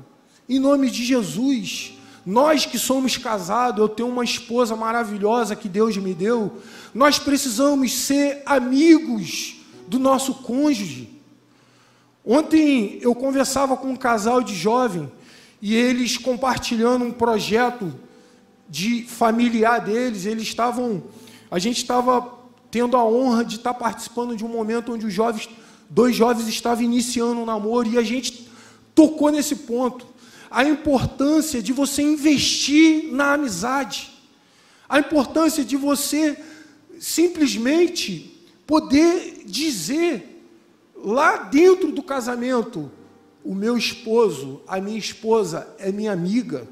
em 0.48 0.58
nome 0.58 0.90
de 0.90 1.04
Jesus, 1.04 1.98
nós 2.24 2.64
que 2.64 2.78
somos 2.78 3.16
casados, 3.16 3.80
eu 3.80 3.88
tenho 3.88 4.08
uma 4.08 4.24
esposa 4.24 4.76
maravilhosa 4.76 5.56
que 5.56 5.68
Deus 5.68 5.96
me 5.96 6.14
deu, 6.14 6.62
nós 6.94 7.18
precisamos 7.18 7.92
ser 7.92 8.42
amigos 8.46 9.56
do 9.88 9.98
nosso 9.98 10.34
cônjuge. 10.34 11.20
Ontem 12.24 12.98
eu 13.02 13.14
conversava 13.14 13.76
com 13.76 13.88
um 13.88 13.96
casal 13.96 14.42
de 14.42 14.54
jovem 14.54 15.10
e 15.60 15.74
eles 15.74 16.16
compartilhando 16.16 17.04
um 17.04 17.12
projeto 17.12 17.92
de 18.68 19.02
familiar 19.02 19.80
deles, 19.80 20.24
eles 20.24 20.44
estavam 20.44 21.02
a 21.52 21.58
gente 21.58 21.76
estava 21.76 22.32
tendo 22.70 22.96
a 22.96 23.04
honra 23.04 23.44
de 23.44 23.56
estar 23.56 23.74
participando 23.74 24.34
de 24.34 24.42
um 24.42 24.48
momento 24.48 24.94
onde 24.94 25.04
os 25.04 25.12
jovens, 25.12 25.50
dois 25.90 26.16
jovens 26.16 26.48
estavam 26.48 26.82
iniciando 26.82 27.42
um 27.42 27.44
namoro 27.44 27.86
e 27.86 27.98
a 27.98 28.02
gente 28.02 28.48
tocou 28.94 29.30
nesse 29.30 29.54
ponto. 29.56 30.06
A 30.52 30.64
importância 30.64 31.62
de 31.62 31.72
você 31.72 32.02
investir 32.02 33.12
na 33.12 33.34
amizade. 33.34 34.12
A 34.88 34.98
importância 34.98 35.64
de 35.64 35.76
você 35.76 36.36
simplesmente 36.98 38.46
poder 38.66 39.42
dizer 39.44 40.44
lá 40.94 41.38
dentro 41.38 41.90
do 41.90 42.02
casamento: 42.02 42.90
o 43.44 43.54
meu 43.54 43.76
esposo, 43.76 44.60
a 44.66 44.80
minha 44.80 44.98
esposa 44.98 45.68
é 45.78 45.90
minha 45.90 46.12
amiga. 46.12 46.68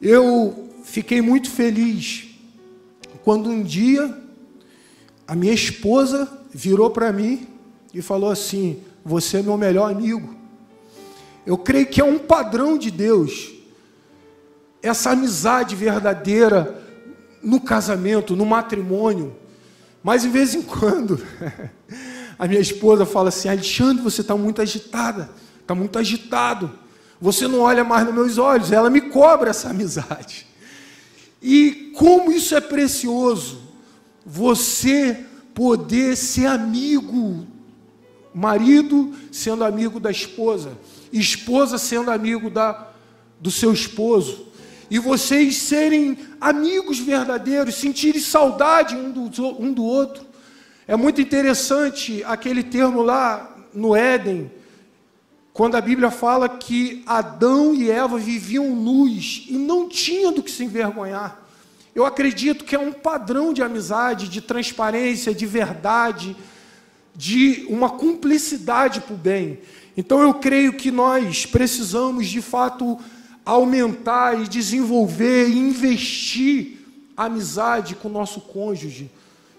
Eu 0.00 0.68
fiquei 0.84 1.20
muito 1.20 1.50
feliz 1.50 2.28
quando 3.24 3.50
um 3.50 3.62
dia 3.62 4.16
a 5.26 5.34
minha 5.34 5.52
esposa 5.52 6.26
virou 6.54 6.90
para 6.90 7.12
mim 7.12 7.46
e 7.92 8.00
falou 8.00 8.30
assim: 8.30 8.82
Você 9.04 9.38
é 9.38 9.42
meu 9.42 9.58
melhor 9.58 9.90
amigo. 9.90 10.37
Eu 11.48 11.56
creio 11.56 11.86
que 11.86 11.98
é 11.98 12.04
um 12.04 12.18
padrão 12.18 12.76
de 12.76 12.90
Deus, 12.90 13.52
essa 14.82 15.12
amizade 15.12 15.74
verdadeira 15.74 16.78
no 17.42 17.58
casamento, 17.58 18.36
no 18.36 18.44
matrimônio. 18.44 19.34
Mas 20.02 20.20
de 20.20 20.28
vez 20.28 20.54
em 20.54 20.60
quando, 20.60 21.18
a 22.38 22.46
minha 22.46 22.60
esposa 22.60 23.06
fala 23.06 23.30
assim: 23.30 23.48
Alexandre, 23.48 24.02
você 24.02 24.20
está 24.20 24.36
muito 24.36 24.60
agitada, 24.60 25.30
está 25.62 25.74
muito 25.74 25.98
agitado. 25.98 26.70
Você 27.18 27.48
não 27.48 27.60
olha 27.60 27.82
mais 27.82 28.04
nos 28.04 28.14
meus 28.14 28.36
olhos. 28.36 28.70
Ela 28.70 28.90
me 28.90 29.00
cobra 29.00 29.48
essa 29.48 29.70
amizade. 29.70 30.46
E 31.40 31.94
como 31.96 32.30
isso 32.30 32.54
é 32.54 32.60
precioso, 32.60 33.62
você 34.22 35.24
poder 35.54 36.14
ser 36.14 36.44
amigo, 36.44 37.46
marido 38.34 39.14
sendo 39.32 39.64
amigo 39.64 39.98
da 39.98 40.10
esposa, 40.10 40.72
esposa 41.12 41.78
sendo 41.78 42.10
amigo 42.10 42.50
da, 42.50 42.88
do 43.40 43.50
seu 43.50 43.72
esposo, 43.72 44.46
e 44.90 44.98
vocês 44.98 45.56
serem 45.56 46.16
amigos 46.40 46.98
verdadeiros, 46.98 47.74
sentirem 47.74 48.20
saudade 48.20 48.94
um 48.94 49.10
do, 49.10 49.62
um 49.62 49.72
do 49.72 49.84
outro. 49.84 50.24
É 50.86 50.96
muito 50.96 51.20
interessante 51.20 52.24
aquele 52.24 52.62
termo 52.62 53.02
lá 53.02 53.56
no 53.74 53.94
Éden, 53.94 54.50
quando 55.52 55.74
a 55.74 55.80
Bíblia 55.80 56.10
fala 56.10 56.48
que 56.48 57.02
Adão 57.06 57.74
e 57.74 57.90
Eva 57.90 58.16
viviam 58.16 58.74
nus 58.74 59.44
e 59.48 59.54
não 59.54 59.88
tinham 59.88 60.32
do 60.32 60.42
que 60.42 60.50
se 60.50 60.64
envergonhar. 60.64 61.44
Eu 61.94 62.06
acredito 62.06 62.64
que 62.64 62.76
é 62.76 62.78
um 62.78 62.92
padrão 62.92 63.52
de 63.52 63.62
amizade, 63.62 64.28
de 64.28 64.40
transparência, 64.40 65.34
de 65.34 65.44
verdade, 65.44 66.36
de 67.18 67.66
uma 67.68 67.90
cumplicidade 67.90 69.00
para 69.00 69.14
o 69.14 69.18
bem. 69.18 69.58
Então 69.96 70.22
eu 70.22 70.32
creio 70.34 70.74
que 70.74 70.92
nós 70.92 71.44
precisamos 71.44 72.28
de 72.28 72.40
fato 72.40 72.96
aumentar 73.44 74.40
e 74.40 74.46
desenvolver 74.46 75.48
e 75.48 75.58
investir 75.58 76.76
amizade 77.16 77.96
com 77.96 78.06
o 78.06 78.12
nosso 78.12 78.40
cônjuge. 78.40 79.10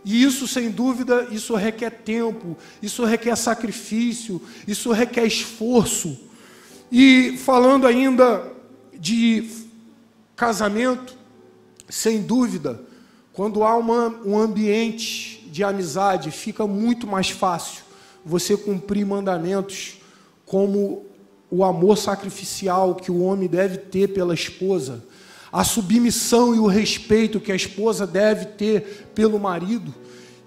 E 0.05 0.23
isso, 0.23 0.47
sem 0.47 0.71
dúvida, 0.71 1.27
isso 1.31 1.53
requer 1.53 1.89
tempo, 1.89 2.57
isso 2.81 3.03
requer 3.03 3.35
sacrifício, 3.35 4.41
isso 4.65 4.93
requer 4.93 5.25
esforço. 5.25 6.17
E 6.89 7.35
falando 7.39 7.85
ainda 7.85 8.49
de 8.97 9.49
casamento, 10.33 11.13
sem 11.89 12.21
dúvida, 12.21 12.81
quando 13.33 13.65
há 13.65 13.75
uma, 13.75 14.07
um 14.25 14.39
ambiente 14.39 15.38
de 15.49 15.63
amizade, 15.63 16.31
fica 16.31 16.65
muito 16.67 17.07
mais 17.07 17.29
fácil 17.29 17.83
você 18.25 18.55
cumprir 18.55 19.05
mandamentos 19.05 19.97
como 20.45 21.05
o 21.49 21.63
amor 21.63 21.97
sacrificial 21.97 22.95
que 22.95 23.11
o 23.11 23.21
homem 23.23 23.47
deve 23.47 23.77
ter 23.77 24.09
pela 24.09 24.33
esposa, 24.33 25.03
a 25.51 25.63
submissão 25.63 26.53
e 26.53 26.59
o 26.59 26.67
respeito 26.67 27.39
que 27.39 27.51
a 27.51 27.55
esposa 27.55 28.05
deve 28.05 28.45
ter 28.45 29.09
pelo 29.15 29.39
marido. 29.39 29.93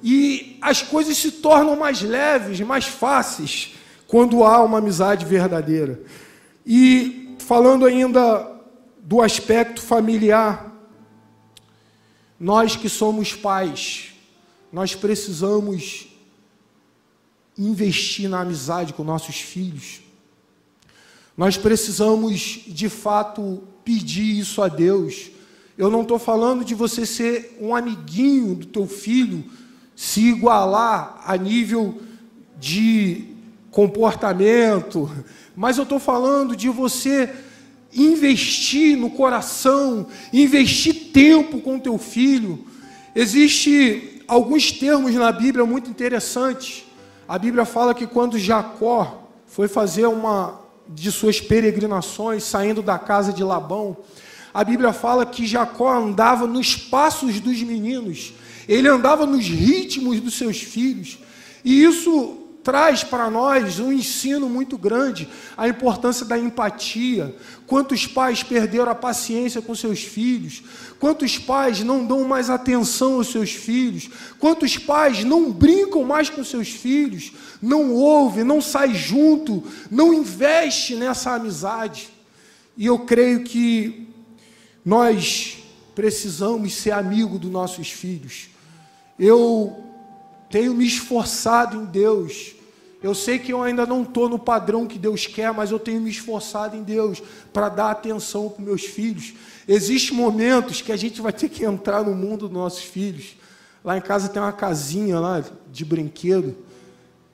E 0.03 0.59
as 0.61 0.83
coisas 0.83 1.17
se 1.17 1.33
tornam 1.33 1.77
mais 1.77 2.03
leves, 2.03 2.61
mais 2.61 2.85
fáceis, 2.85 3.75
quando 4.07 4.45
há 4.45 4.63
uma 4.63 4.79
amizade 4.79 5.25
verdadeira. 5.25 6.01
E 6.65 7.37
falando 7.41 7.85
ainda 7.85 8.49
do 8.99 9.21
aspecto 9.21 9.81
familiar, 9.81 10.73
nós 12.39 12.77
que 12.77 12.89
somos 12.89 13.35
pais, 13.35 14.12
nós 14.73 14.95
precisamos 14.95 16.09
investir 17.59 18.29
na 18.29 18.41
amizade 18.41 18.95
com 18.95 19.05
nossos 19.05 19.37
filhos. 19.37 20.01
Nós 21.37 21.57
precisamos, 21.57 22.61
de 22.67 22.89
fato, 22.89 23.63
pedir 23.85 24.39
isso 24.39 24.63
a 24.63 24.69
Deus. 24.69 25.31
Eu 25.77 25.91
não 25.91 26.03
estou 26.03 26.19
falando 26.19 26.65
de 26.65 26.75
você 26.75 27.05
ser 27.05 27.57
um 27.61 27.75
amiguinho 27.75 28.55
do 28.55 28.67
teu 28.67 28.87
filho, 28.87 29.45
se 29.95 30.21
igualar 30.29 31.23
a 31.27 31.37
nível 31.37 32.01
de 32.59 33.29
comportamento, 33.71 35.11
mas 35.55 35.77
eu 35.77 35.85
estou 35.85 35.99
falando 35.99 36.55
de 36.57 36.69
você 36.69 37.35
investir 37.95 38.97
no 38.97 39.11
coração, 39.11 40.07
investir 40.33 41.11
tempo 41.13 41.61
com 41.61 41.79
teu 41.79 41.99
filho. 41.99 42.72
Existe 43.15 44.23
alguns 44.27 44.73
termos 44.73 45.15
na 45.15 45.31
Bíblia 45.31 45.67
muito 45.67 45.91
interessantes. 45.91 46.85
A 47.29 47.39
Bíblia 47.39 47.65
fala 47.65 47.95
que 47.95 48.07
quando 48.07 48.39
Jacó 48.39 49.29
foi 49.47 49.69
fazer 49.69 50.07
uma 50.07 50.61
de 50.89 51.13
suas 51.13 51.41
peregrinações, 51.41 52.43
saindo 52.43 52.83
da 52.83 52.99
casa 52.99 53.33
de 53.33 53.45
Labão, 53.45 53.97
a 54.53 54.65
Bíblia 54.65 54.93
fala 54.93 55.25
que 55.27 55.47
Jacó 55.47 55.93
andava 55.93 56.47
nos 56.47 56.77
passos 56.77 57.41
dos 57.41 57.63
meninos, 57.63 58.33
ele 58.69 58.89
andava 58.89 59.27
nos 59.27 59.47
ritmos 59.47 60.21
dos 60.21 60.35
seus 60.35 60.59
filhos, 60.59 61.19
e 61.65 61.83
isso 61.83 62.42
traz 62.63 63.03
para 63.03 63.29
nós 63.29 63.79
um 63.79 63.93
ensino 63.93 64.49
muito 64.49 64.79
grande, 64.79 65.29
a 65.57 65.69
importância 65.69 66.25
da 66.25 66.39
empatia. 66.39 67.35
Quantos 67.67 68.07
pais 68.07 68.43
perderam 68.43 68.91
a 68.91 68.95
paciência 68.95 69.61
com 69.61 69.75
seus 69.75 70.03
filhos? 70.03 70.63
Quantos 71.01 71.39
pais 71.39 71.83
não 71.83 72.07
dão 72.07 72.25
mais 72.25 72.49
atenção 72.49 73.15
aos 73.15 73.29
seus 73.29 73.51
filhos? 73.51 74.09
Quantos 74.39 74.79
pais 74.79 75.25
não 75.25 75.51
brincam 75.51 76.05
mais 76.05 76.31
com 76.31 76.45
seus 76.45 76.69
filhos? 76.69 77.33
Não 77.61 77.93
ouvem, 77.93 78.45
não 78.45 78.61
sai 78.61 78.95
junto, 78.95 79.65
não 79.91 80.15
investe 80.15 80.95
nessa 80.95 81.35
amizade. 81.35 82.09
E 82.77 82.87
eu 82.87 83.01
creio 83.01 83.43
que 83.43 84.09
nós 84.85 85.59
precisamos 85.95 86.75
ser 86.75 86.93
amigo 86.93 87.39
dos 87.39 87.51
nossos 87.51 87.91
filhos. 87.91 88.49
Eu 89.19 89.92
tenho 90.53 90.75
me 90.75 90.87
esforçado 90.87 91.79
em 91.79 91.85
Deus. 91.87 92.55
Eu 93.03 93.15
sei 93.15 93.39
que 93.39 93.53
eu 93.53 93.63
ainda 93.63 93.85
não 93.85 94.03
estou 94.03 94.29
no 94.29 94.39
padrão 94.39 94.87
que 94.87 94.99
Deus 94.99 95.27
quer, 95.27 95.53
mas 95.53 95.73
eu 95.73 95.79
tenho 95.79 96.01
me 96.01 96.11
esforçado 96.11 96.77
em 96.77 96.83
Deus 96.85 97.21
para 97.53 97.69
dar 97.69 97.91
atenção 97.91 98.49
para 98.51 98.65
meus 98.65 98.83
filhos. 98.83 99.33
Existem 99.67 100.17
momentos 100.17 100.83
que 100.83 100.93
a 100.93 100.97
gente 100.97 101.21
vai 101.21 101.33
ter 101.33 101.49
que 101.49 101.65
entrar 101.65 102.05
no 102.05 102.15
mundo 102.15 102.47
dos 102.47 102.53
nossos 102.53 102.85
filhos. 102.85 103.35
Lá 103.83 103.97
em 103.97 104.01
casa 104.01 104.29
tem 104.29 104.41
uma 104.41 104.53
casinha 104.53 105.19
lá 105.19 105.43
de 105.73 105.85
brinquedo, 105.85 106.55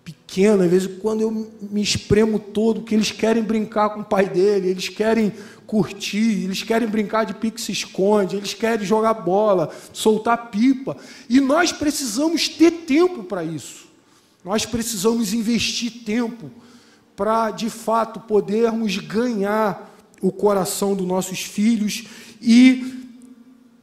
pequena, 0.02 0.64
às 0.64 0.70
vezes 0.70 0.88
quando 1.02 1.20
eu 1.20 1.50
me 1.60 1.82
espremo 1.82 2.38
todo, 2.38 2.80
que 2.80 2.94
eles 2.94 3.10
querem 3.10 3.42
brincar 3.42 3.90
com 3.90 4.00
o 4.00 4.04
pai 4.04 4.26
dele, 4.26 4.68
eles 4.68 4.88
querem 4.88 5.34
curtir, 5.68 6.44
eles 6.44 6.62
querem 6.62 6.88
brincar 6.88 7.24
de 7.24 7.34
pique 7.34 7.60
se 7.60 7.70
esconde, 7.72 8.36
eles 8.36 8.54
querem 8.54 8.86
jogar 8.86 9.12
bola, 9.12 9.70
soltar 9.92 10.48
pipa. 10.48 10.96
E 11.28 11.42
nós 11.42 11.72
precisamos 11.72 12.48
ter 12.48 12.70
tempo 12.70 13.22
para 13.22 13.44
isso. 13.44 13.86
Nós 14.42 14.64
precisamos 14.64 15.34
investir 15.34 16.04
tempo 16.06 16.50
para, 17.14 17.50
de 17.50 17.68
fato, 17.68 18.18
podermos 18.18 18.96
ganhar 18.96 19.94
o 20.22 20.32
coração 20.32 20.94
dos 20.96 21.06
nossos 21.06 21.40
filhos 21.40 22.04
e 22.40 23.04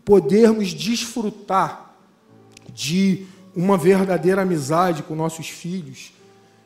podermos 0.04 0.74
desfrutar 0.74 1.96
de 2.74 3.28
uma 3.56 3.78
verdadeira 3.78 4.42
amizade 4.42 5.04
com 5.04 5.14
nossos 5.14 5.50
filhos, 5.50 6.12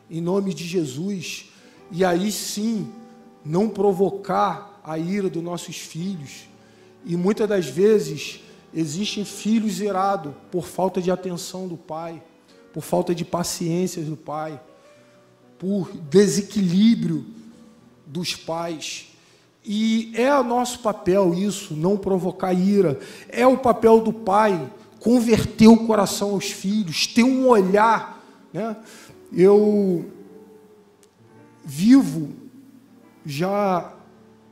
em 0.10 0.22
nome 0.22 0.54
de 0.54 0.66
Jesus, 0.66 1.50
e 1.92 2.06
aí 2.06 2.32
sim 2.32 2.90
não 3.50 3.68
provocar 3.68 4.80
a 4.84 5.00
ira 5.00 5.28
dos 5.28 5.42
nossos 5.42 5.76
filhos. 5.76 6.48
E 7.04 7.18
muitas 7.18 7.50
das 7.50 7.66
vezes 7.66 8.42
existem 8.72 9.26
filhos 9.26 9.82
irados 9.82 10.34
por 10.52 10.68
falta 10.68 11.02
de 11.02 11.10
atenção 11.10 11.68
do 11.68 11.76
pai, 11.76 12.22
por 12.72 12.84
falta 12.84 13.16
de 13.16 13.26
paciência 13.26 14.04
do 14.04 14.16
pai, 14.16 14.62
por 15.58 15.92
desequilíbrio 15.92 17.26
dos 18.06 18.36
pais. 18.36 19.08
E 19.66 20.12
é 20.14 20.32
o 20.38 20.44
nosso 20.44 20.80
papel 20.80 21.34
isso, 21.34 21.74
não 21.74 21.98
provocar 21.98 22.54
ira. 22.54 23.00
É 23.30 23.48
o 23.48 23.58
papel 23.58 24.00
do 24.00 24.14
pai 24.14 24.72
converter 25.00 25.68
o 25.68 25.88
coração 25.88 26.32
aos 26.32 26.52
filhos, 26.52 27.08
ter 27.08 27.24
um 27.24 27.48
olhar. 27.48 28.24
Né? 28.54 28.78
Eu 29.34 30.06
vivo 31.66 32.39
já 33.30 33.94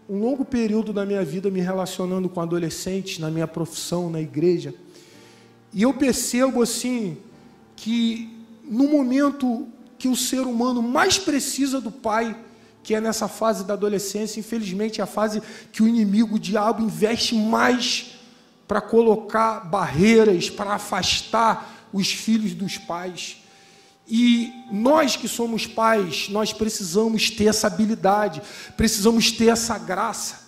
um 0.07 0.19
longo 0.19 0.45
período 0.45 0.93
da 0.93 1.03
minha 1.03 1.25
vida 1.25 1.49
me 1.49 1.59
relacionando 1.59 2.29
com 2.29 2.39
adolescentes, 2.39 3.17
na 3.17 3.31
minha 3.31 3.47
profissão, 3.47 4.07
na 4.07 4.21
igreja. 4.21 4.73
E 5.73 5.81
eu 5.81 5.93
percebo 5.93 6.61
assim 6.61 7.17
que 7.75 8.31
no 8.63 8.87
momento 8.87 9.67
que 9.97 10.07
o 10.07 10.15
ser 10.15 10.41
humano 10.41 10.81
mais 10.81 11.17
precisa 11.17 11.81
do 11.81 11.91
pai, 11.91 12.37
que 12.83 12.93
é 12.93 13.01
nessa 13.01 13.27
fase 13.27 13.65
da 13.65 13.73
adolescência, 13.73 14.39
infelizmente 14.39 15.01
é 15.01 15.03
a 15.03 15.07
fase 15.07 15.41
que 15.71 15.81
o 15.81 15.87
inimigo, 15.87 16.35
o 16.35 16.39
diabo, 16.39 16.83
investe 16.83 17.33
mais 17.33 18.15
para 18.67 18.79
colocar 18.79 19.61
barreiras, 19.61 20.51
para 20.51 20.75
afastar 20.75 21.89
os 21.91 22.11
filhos 22.11 22.53
dos 22.53 22.77
pais. 22.77 23.37
E 24.07 24.53
nós 24.71 25.15
que 25.15 25.27
somos 25.27 25.67
pais, 25.67 26.29
nós 26.29 26.53
precisamos 26.53 27.29
ter 27.29 27.45
essa 27.45 27.67
habilidade, 27.67 28.41
precisamos 28.77 29.31
ter 29.31 29.49
essa 29.49 29.77
graça 29.77 30.47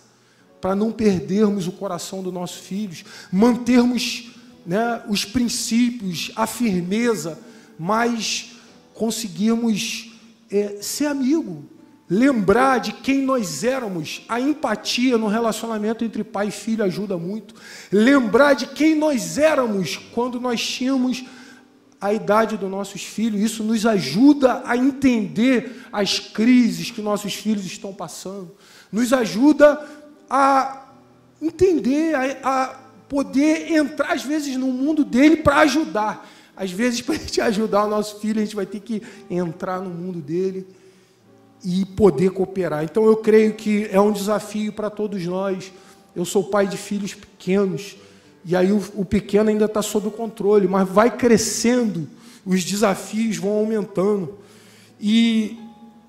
para 0.62 0.76
não 0.76 0.92
perdermos 0.92 1.68
o 1.68 1.72
coração 1.72 2.24
dos 2.24 2.34
nossos 2.34 2.60
filhos, 2.60 3.04
mantermos 3.32 4.32
né, 4.66 5.02
os 5.08 5.26
princípios, 5.26 6.32
a 6.36 6.46
firmeza, 6.48 7.40
mas 7.78 8.52
conseguirmos 8.94 10.12
é, 10.52 10.78
ser 10.82 11.06
amigo, 11.08 11.64
lembrar 12.10 12.80
de 12.80 12.92
quem 12.92 13.22
nós 13.22 13.64
éramos. 13.64 14.22
A 14.28 14.40
empatia 14.40 15.18
no 15.18 15.28
relacionamento 15.28 16.04
entre 16.04 16.24
pai 16.24 16.48
e 16.48 16.52
filho 16.52 16.84
ajuda 16.84 17.18
muito. 17.18 17.56
Lembrar 17.92 18.54
de 18.54 18.68
quem 18.68 18.96
nós 18.96 19.38
éramos 19.38 19.98
quando 20.14 20.40
nós 20.40 20.62
tínhamos 20.62 21.24
a 22.00 22.14
idade 22.14 22.58
dos 22.58 22.70
nossos 22.70 23.04
filhos. 23.04 23.42
Isso 23.42 23.64
nos 23.64 23.86
ajuda 23.86 24.62
a 24.66 24.78
entender 24.78 25.86
as 25.92 26.20
crises 26.20 26.92
que 26.92 27.02
nossos 27.02 27.34
filhos 27.34 27.66
estão 27.66 27.94
passando. 27.94 28.52
Nos 28.92 29.12
ajuda 29.12 29.86
a 30.30 30.88
entender, 31.42 32.16
a, 32.16 32.38
a 32.44 32.68
poder 33.08 33.72
entrar, 33.72 34.14
às 34.14 34.24
vezes, 34.24 34.56
no 34.56 34.68
mundo 34.68 35.04
dele 35.04 35.38
para 35.38 35.60
ajudar. 35.60 36.30
Às 36.56 36.72
vezes, 36.72 37.02
para 37.02 37.16
a 37.16 37.18
gente 37.18 37.42
ajudar 37.42 37.86
o 37.86 37.90
nosso 37.90 38.20
filho, 38.20 38.42
a 38.42 38.44
gente 38.44 38.56
vai 38.56 38.66
ter 38.66 38.80
que 38.80 39.02
entrar 39.30 39.80
no 39.80 39.90
mundo 39.90 40.20
dele 40.20 40.68
e 41.64 41.86
poder 41.86 42.32
cooperar. 42.32 42.84
Então 42.84 43.06
eu 43.06 43.18
creio 43.18 43.54
que 43.54 43.88
é 43.92 44.00
um 44.00 44.12
desafio 44.12 44.72
para 44.72 44.90
todos 44.90 45.26
nós. 45.26 45.72
Eu 46.16 46.26
sou 46.26 46.46
pai 46.46 46.68
de 46.68 46.78
filhos 46.78 47.14
pequenos, 47.14 47.96
e 48.46 48.56
aí 48.56 48.72
o, 48.72 48.82
o 48.96 49.06
pequeno 49.06 49.50
ainda 49.50 49.66
está 49.66 49.82
sob 49.82 50.10
controle, 50.12 50.68
mas 50.68 50.88
vai 50.88 51.16
crescendo, 51.16 52.08
os 52.46 52.64
desafios 52.64 53.38
vão 53.38 53.52
aumentando. 53.52 54.38
E 55.00 55.58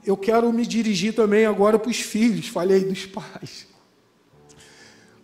eu 0.05 0.17
quero 0.17 0.53
me 0.53 0.67
dirigir 0.67 1.15
também 1.15 1.45
agora 1.45 1.79
para 1.79 1.91
os 1.91 2.01
filhos, 2.01 2.49
falei 2.49 2.85
dos 2.85 3.07
pais. 3.07 3.67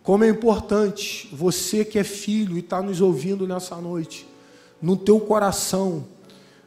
Como 0.03 0.23
é 0.23 0.29
importante 0.29 1.29
você 1.33 1.83
que 1.83 1.99
é 1.99 2.03
filho 2.03 2.55
e 2.55 2.59
está 2.59 2.81
nos 2.81 3.01
ouvindo 3.01 3.45
nessa 3.45 3.75
noite, 3.75 4.25
no 4.81 4.95
teu 4.95 5.19
coração, 5.19 6.05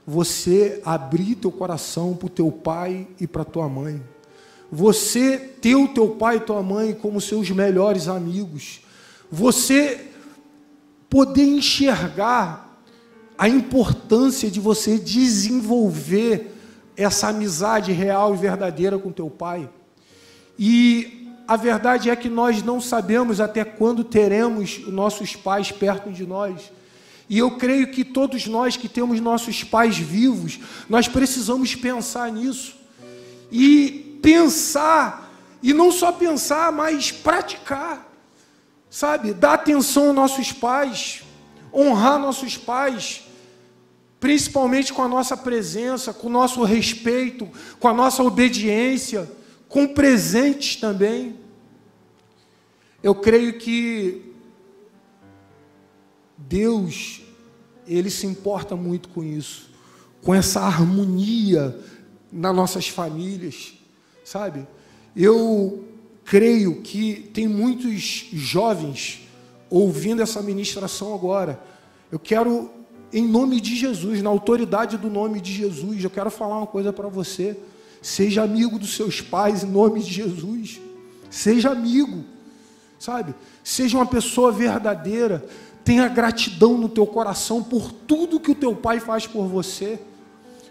você 0.07 0.81
abrir 0.85 1.37
teu 1.37 1.51
coração 1.51 2.15
para 2.15 2.27
o 2.27 2.31
teu 2.31 2.51
pai 2.51 3.07
e 3.19 3.27
para 3.27 3.45
tua 3.45 3.69
mãe. 3.69 4.03
Você 4.71 5.39
ter 5.39 5.75
o 5.75 5.89
teu 5.89 6.11
pai 6.11 6.37
e 6.37 6.41
tua 6.41 6.63
mãe 6.63 6.93
como 6.93 7.21
seus 7.21 7.51
melhores 7.51 8.09
amigos. 8.09 8.83
Você 9.31 10.10
poder 11.11 11.45
enxergar 11.45 12.81
a 13.37 13.49
importância 13.49 14.51
de 14.51 14.61
você 14.61 14.97
desenvolver 14.97 16.55
essa 16.97 17.29
amizade 17.29 17.91
real 17.91 18.35
e 18.35 18.39
verdadeira 18.39 18.99
com 18.99 19.11
teu 19.11 19.29
pai. 19.29 19.69
E 20.59 21.27
a 21.49 21.57
verdade 21.57 22.11
é 22.11 22.15
que 22.15 22.29
nós 22.29 22.63
não 22.63 22.81
sabemos 22.81 23.41
até 23.41 23.65
quando 23.65 24.05
teremos 24.05 24.87
nossos 24.87 25.35
pais 25.35 25.73
perto 25.73 26.13
de 26.13 26.25
nós. 26.25 26.71
E 27.29 27.39
eu 27.39 27.53
creio 27.53 27.91
que 27.91 28.05
todos 28.05 28.47
nós 28.47 28.77
que 28.77 28.89
temos 28.89 29.21
nossos 29.21 29.65
pais 29.65 29.97
vivos, 29.97 30.61
nós 30.89 31.09
precisamos 31.09 31.75
pensar 31.75 32.31
nisso. 32.31 32.77
E 33.51 34.19
pensar, 34.23 35.33
e 35.63 35.73
não 35.73 35.91
só 35.91 36.13
pensar, 36.13 36.71
mas 36.71 37.11
praticar. 37.11 38.10
Sabe? 38.91 39.33
Dar 39.33 39.55
atenção 39.55 40.09
aos 40.09 40.15
nossos 40.17 40.53
pais, 40.53 41.23
honrar 41.73 42.19
nossos 42.19 42.57
pais, 42.57 43.23
principalmente 44.19 44.93
com 44.93 45.03
a 45.03 45.09
nossa 45.09 45.37
presença, 45.37 46.13
com 46.13 46.27
o 46.27 46.31
nosso 46.31 46.63
respeito, 46.65 47.49
com 47.79 47.87
a 47.87 47.95
nossa 47.95 48.23
obediência, 48.23 49.31
com 49.69 49.87
presentes 49.87 50.77
também. 50.77 51.39
Eu 53.01 53.15
creio 53.15 53.59
que 53.59 54.35
Deus, 56.37 57.23
Ele 57.87 58.11
se 58.11 58.27
importa 58.27 58.75
muito 58.75 59.09
com 59.09 59.23
isso, 59.23 59.71
com 60.21 60.35
essa 60.35 60.61
harmonia 60.61 61.79
nas 62.33 62.55
nossas 62.55 62.89
famílias, 62.89 63.75
sabe? 64.25 64.67
Eu 65.15 65.90
creio 66.31 66.81
que 66.81 67.29
tem 67.35 67.49
muitos 67.49 68.29
jovens 68.33 69.29
ouvindo 69.69 70.23
essa 70.23 70.41
ministração 70.41 71.13
agora. 71.13 71.61
Eu 72.13 72.21
quero, 72.21 72.71
em 73.13 73.27
nome 73.27 73.61
de 73.61 73.75
Jesus, 73.75 74.23
na 74.23 74.31
autoridade 74.31 74.97
do 74.97 75.11
nome 75.11 75.41
de 75.41 75.53
Jesus, 75.53 76.05
eu 76.05 76.09
quero 76.09 76.31
falar 76.31 76.59
uma 76.59 76.69
coisa 76.69 76.93
para 76.93 77.09
você. 77.09 77.59
Seja 78.01 78.45
amigo 78.45 78.79
dos 78.79 78.95
seus 78.95 79.21
pais, 79.21 79.65
em 79.65 79.67
nome 79.67 80.05
de 80.05 80.13
Jesus. 80.13 80.81
Seja 81.29 81.71
amigo, 81.71 82.23
sabe? 82.97 83.35
Seja 83.65 83.99
uma 83.99 84.07
pessoa 84.07 84.53
verdadeira 84.53 85.45
tenha 85.83 86.07
gratidão 86.07 86.79
no 86.79 86.89
teu 86.89 87.09
coração 87.09 87.61
por 87.61 87.91
tudo 87.91 88.39
que 88.39 88.53
o 88.53 88.55
teu 88.55 88.77
pai 88.77 89.01
faz 89.01 89.27
por 89.27 89.49
você. 89.49 89.99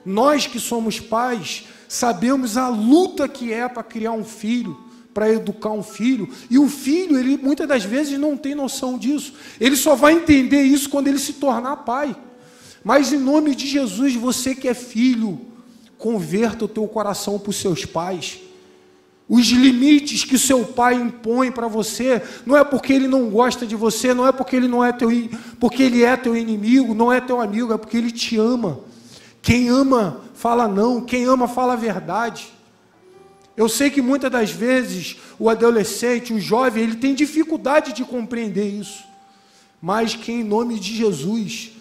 Nós 0.05 0.47
que 0.47 0.57
somos 0.57 1.01
pais, 1.01 1.65
sabemos 1.89 2.55
a 2.55 2.69
luta 2.69 3.27
que 3.27 3.51
é 3.51 3.67
para 3.67 3.83
criar 3.83 4.13
um 4.13 4.23
filho, 4.23 4.87
para 5.13 5.31
educar 5.31 5.71
um 5.71 5.83
filho, 5.83 6.29
e 6.49 6.59
o 6.59 6.69
filho, 6.69 7.17
ele 7.17 7.37
muitas 7.37 7.67
das 7.67 7.83
vezes 7.83 8.17
não 8.19 8.37
tem 8.37 8.55
noção 8.55 8.97
disso. 8.97 9.33
Ele 9.59 9.75
só 9.75 9.95
vai 9.95 10.13
entender 10.13 10.61
isso 10.61 10.89
quando 10.89 11.07
ele 11.07 11.19
se 11.19 11.33
tornar 11.33 11.77
pai. 11.77 12.15
Mas 12.83 13.11
em 13.11 13.17
nome 13.17 13.55
de 13.55 13.67
Jesus, 13.67 14.15
você 14.15 14.55
que 14.55 14.67
é 14.67 14.73
filho, 14.73 15.39
converta 15.97 16.65
o 16.65 16.67
teu 16.67 16.87
coração 16.87 17.37
para 17.37 17.49
os 17.49 17.57
seus 17.57 17.85
pais 17.85 18.39
os 19.29 19.45
limites 19.49 20.23
que 20.23 20.39
seu 20.39 20.65
pai 20.65 20.95
impõe 20.95 21.51
para 21.51 21.67
você, 21.67 22.19
não 22.47 22.57
é 22.57 22.63
porque 22.63 22.91
ele 22.91 23.07
não 23.07 23.29
gosta 23.29 23.63
de 23.63 23.75
você, 23.75 24.11
não 24.11 24.25
é 24.25 24.31
porque 24.31 24.55
ele 24.55 24.67
não 24.67 24.83
é 24.83 24.91
teu, 24.91 25.09
porque 25.59 25.83
ele 25.83 26.03
é 26.03 26.17
teu 26.17 26.35
inimigo, 26.35 26.95
não 26.95 27.13
é 27.13 27.21
teu 27.21 27.39
amigo, 27.39 27.71
é 27.71 27.77
porque 27.77 27.95
ele 27.95 28.09
te 28.09 28.37
ama. 28.37 28.79
Quem 29.39 29.69
ama, 29.69 30.21
fala 30.33 30.67
não. 30.67 31.01
Quem 31.01 31.25
ama, 31.25 31.47
fala 31.47 31.73
a 31.73 31.75
verdade. 31.75 32.51
Eu 33.59 33.67
sei 33.67 33.89
que 33.89 34.01
muitas 34.01 34.31
das 34.31 34.51
vezes 34.51 35.17
o 35.37 35.49
adolescente, 35.49 36.31
o 36.31 36.39
jovem, 36.39 36.81
ele 36.81 36.95
tem 36.95 37.13
dificuldade 37.13 37.91
de 37.91 38.05
compreender 38.05 38.69
isso. 38.69 39.03
Mas 39.81 40.15
que 40.15 40.31
em 40.31 40.45
nome 40.45 40.79
de 40.79 40.95
Jesus 40.95 41.71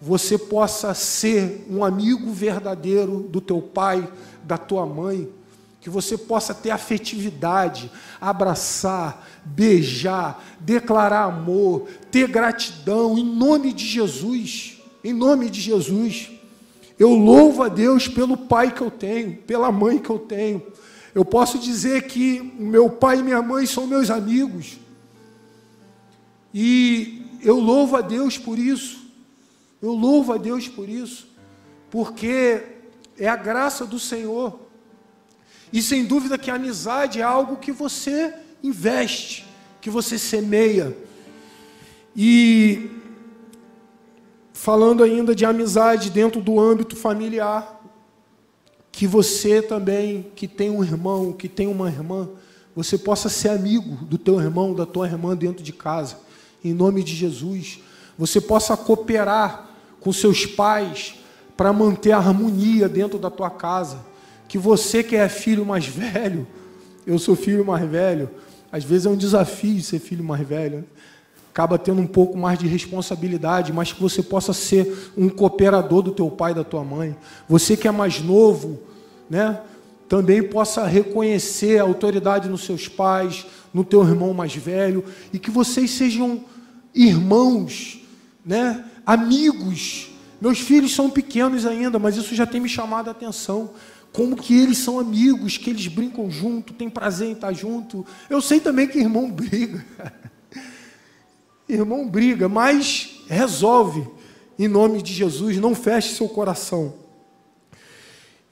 você 0.00 0.38
possa 0.38 0.94
ser 0.94 1.66
um 1.68 1.84
amigo 1.84 2.30
verdadeiro 2.30 3.26
do 3.28 3.40
teu 3.40 3.60
pai, 3.60 4.08
da 4.44 4.56
tua 4.56 4.86
mãe, 4.86 5.28
que 5.80 5.90
você 5.90 6.16
possa 6.16 6.54
ter 6.54 6.70
afetividade, 6.70 7.90
abraçar, 8.20 9.26
beijar, 9.44 10.40
declarar 10.60 11.24
amor, 11.24 11.88
ter 12.12 12.28
gratidão 12.28 13.18
em 13.18 13.24
nome 13.24 13.72
de 13.72 13.84
Jesus. 13.84 14.80
Em 15.02 15.12
nome 15.12 15.50
de 15.50 15.60
Jesus. 15.60 16.30
Eu 16.96 17.10
louvo 17.10 17.64
a 17.64 17.68
Deus 17.68 18.06
pelo 18.06 18.36
pai 18.36 18.70
que 18.70 18.82
eu 18.82 18.90
tenho, 18.90 19.36
pela 19.38 19.72
mãe 19.72 19.98
que 19.98 20.10
eu 20.10 20.18
tenho. 20.20 20.62
Eu 21.14 21.24
posso 21.24 21.58
dizer 21.58 22.08
que 22.08 22.40
meu 22.58 22.90
pai 22.90 23.20
e 23.20 23.22
minha 23.22 23.40
mãe 23.40 23.66
são 23.66 23.86
meus 23.86 24.10
amigos. 24.10 24.78
E 26.52 27.22
eu 27.40 27.60
louvo 27.60 27.96
a 27.96 28.00
Deus 28.00 28.36
por 28.36 28.58
isso. 28.58 29.04
Eu 29.80 29.92
louvo 29.92 30.32
a 30.32 30.36
Deus 30.36 30.66
por 30.66 30.88
isso. 30.88 31.28
Porque 31.90 32.62
é 33.16 33.28
a 33.28 33.36
graça 33.36 33.86
do 33.86 33.98
Senhor. 33.98 34.58
E 35.72 35.80
sem 35.80 36.04
dúvida 36.04 36.38
que 36.38 36.50
a 36.50 36.54
amizade 36.54 37.20
é 37.20 37.22
algo 37.22 37.56
que 37.56 37.70
você 37.70 38.34
investe, 38.62 39.46
que 39.80 39.90
você 39.90 40.18
semeia. 40.18 40.96
E 42.16 42.90
falando 44.52 45.02
ainda 45.02 45.34
de 45.34 45.44
amizade 45.44 46.10
dentro 46.10 46.40
do 46.40 46.58
âmbito 46.58 46.96
familiar, 46.96 47.73
que 48.96 49.08
você 49.08 49.60
também, 49.60 50.26
que 50.36 50.46
tem 50.46 50.70
um 50.70 50.82
irmão, 50.82 51.32
que 51.32 51.48
tem 51.48 51.66
uma 51.66 51.88
irmã, 51.88 52.28
você 52.76 52.96
possa 52.96 53.28
ser 53.28 53.48
amigo 53.48 53.96
do 54.04 54.16
teu 54.16 54.40
irmão, 54.40 54.72
da 54.72 54.86
tua 54.86 55.08
irmã 55.08 55.36
dentro 55.36 55.64
de 55.64 55.72
casa, 55.72 56.16
em 56.62 56.72
nome 56.72 57.02
de 57.02 57.12
Jesus. 57.12 57.80
Você 58.16 58.40
possa 58.40 58.76
cooperar 58.76 59.68
com 60.00 60.12
seus 60.12 60.46
pais 60.46 61.16
para 61.56 61.72
manter 61.72 62.12
a 62.12 62.18
harmonia 62.18 62.88
dentro 62.88 63.18
da 63.18 63.30
tua 63.30 63.50
casa. 63.50 63.98
Que 64.46 64.56
você 64.56 65.02
que 65.02 65.16
é 65.16 65.28
filho 65.28 65.66
mais 65.66 65.86
velho, 65.86 66.46
eu 67.04 67.18
sou 67.18 67.34
filho 67.34 67.64
mais 67.64 67.88
velho, 67.90 68.30
às 68.70 68.84
vezes 68.84 69.06
é 69.06 69.10
um 69.10 69.16
desafio 69.16 69.82
ser 69.82 69.98
filho 69.98 70.22
mais 70.22 70.46
velho 70.46 70.84
acaba 71.54 71.78
tendo 71.78 72.00
um 72.00 72.06
pouco 72.06 72.36
mais 72.36 72.58
de 72.58 72.66
responsabilidade, 72.66 73.72
mas 73.72 73.92
que 73.92 74.02
você 74.02 74.20
possa 74.20 74.52
ser 74.52 75.12
um 75.16 75.28
cooperador 75.28 76.02
do 76.02 76.10
teu 76.10 76.28
pai 76.28 76.50
e 76.50 76.54
da 76.56 76.64
tua 76.64 76.82
mãe. 76.82 77.16
Você 77.48 77.76
que 77.76 77.86
é 77.86 77.92
mais 77.92 78.20
novo, 78.20 78.82
né, 79.30 79.60
também 80.08 80.42
possa 80.42 80.84
reconhecer 80.84 81.78
a 81.78 81.84
autoridade 81.84 82.48
nos 82.48 82.64
seus 82.64 82.88
pais, 82.88 83.46
no 83.72 83.84
teu 83.84 84.02
irmão 84.02 84.34
mais 84.34 84.52
velho, 84.52 85.04
e 85.32 85.38
que 85.38 85.48
vocês 85.48 85.92
sejam 85.92 86.40
irmãos, 86.92 88.00
né, 88.44 88.84
amigos. 89.06 90.10
Meus 90.40 90.58
filhos 90.58 90.92
são 90.92 91.08
pequenos 91.08 91.64
ainda, 91.64 92.00
mas 92.00 92.16
isso 92.16 92.34
já 92.34 92.46
tem 92.46 92.60
me 92.60 92.68
chamado 92.68 93.06
a 93.06 93.12
atenção 93.12 93.70
como 94.12 94.34
que 94.34 94.60
eles 94.60 94.78
são 94.78 94.98
amigos, 94.98 95.56
que 95.56 95.70
eles 95.70 95.86
brincam 95.86 96.28
junto, 96.28 96.74
têm 96.74 96.90
prazer 96.90 97.28
em 97.28 97.32
estar 97.32 97.52
junto. 97.52 98.04
Eu 98.28 98.40
sei 98.42 98.58
também 98.58 98.88
que 98.88 98.98
irmão 98.98 99.30
briga. 99.30 99.84
Irmão 101.68 102.08
briga, 102.08 102.48
mas 102.48 103.22
resolve 103.26 104.06
em 104.58 104.68
nome 104.68 105.02
de 105.02 105.12
Jesus, 105.12 105.56
não 105.56 105.74
feche 105.74 106.14
seu 106.14 106.28
coração. 106.28 106.94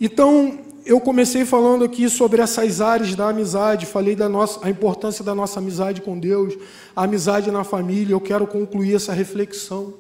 Então, 0.01 0.59
eu 0.85 1.01
comecei 1.01 1.45
falando 1.45 1.85
aqui 1.85 2.09
sobre 2.09 2.43
essas 2.43 2.81
áreas 2.81 3.15
da 3.15 3.29
amizade, 3.29 3.87
falei 3.87 4.17
da 4.17 4.29
nossa, 4.29 4.59
a 4.67 4.71
importância 4.71 5.25
da 5.25 5.35
nossa 5.35 5.61
amizade 5.61 6.01
com 6.01 6.19
Deus, 6.19 6.55
a 6.97 7.05
amizade 7.05 7.51
na 7.51 7.63
família. 7.63 8.15
Eu 8.15 8.21
quero 8.21 8.47
concluir 8.47 8.97
essa 8.97 9.13
reflexão 9.13 9.95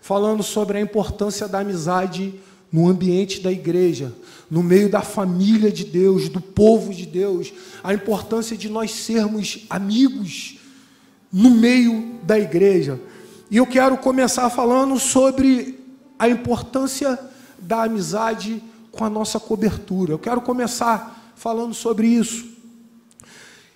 falando 0.00 0.42
sobre 0.42 0.78
a 0.78 0.80
importância 0.80 1.46
da 1.46 1.60
amizade 1.60 2.34
no 2.72 2.88
ambiente 2.88 3.40
da 3.40 3.52
igreja, 3.52 4.12
no 4.50 4.60
meio 4.60 4.88
da 4.90 5.00
família 5.00 5.70
de 5.70 5.84
Deus, 5.84 6.28
do 6.28 6.40
povo 6.40 6.92
de 6.92 7.06
Deus, 7.06 7.52
a 7.84 7.94
importância 7.94 8.56
de 8.56 8.68
nós 8.68 8.90
sermos 8.90 9.64
amigos 9.70 10.58
no 11.34 11.50
meio 11.50 12.20
da 12.22 12.38
igreja. 12.38 13.00
E 13.50 13.56
eu 13.56 13.66
quero 13.66 13.98
começar 13.98 14.48
falando 14.50 15.00
sobre 15.00 15.80
a 16.16 16.28
importância 16.28 17.18
da 17.58 17.82
amizade 17.82 18.62
com 18.92 19.04
a 19.04 19.10
nossa 19.10 19.40
cobertura. 19.40 20.12
Eu 20.12 20.18
quero 20.18 20.40
começar 20.40 21.32
falando 21.34 21.74
sobre 21.74 22.06
isso. 22.06 22.46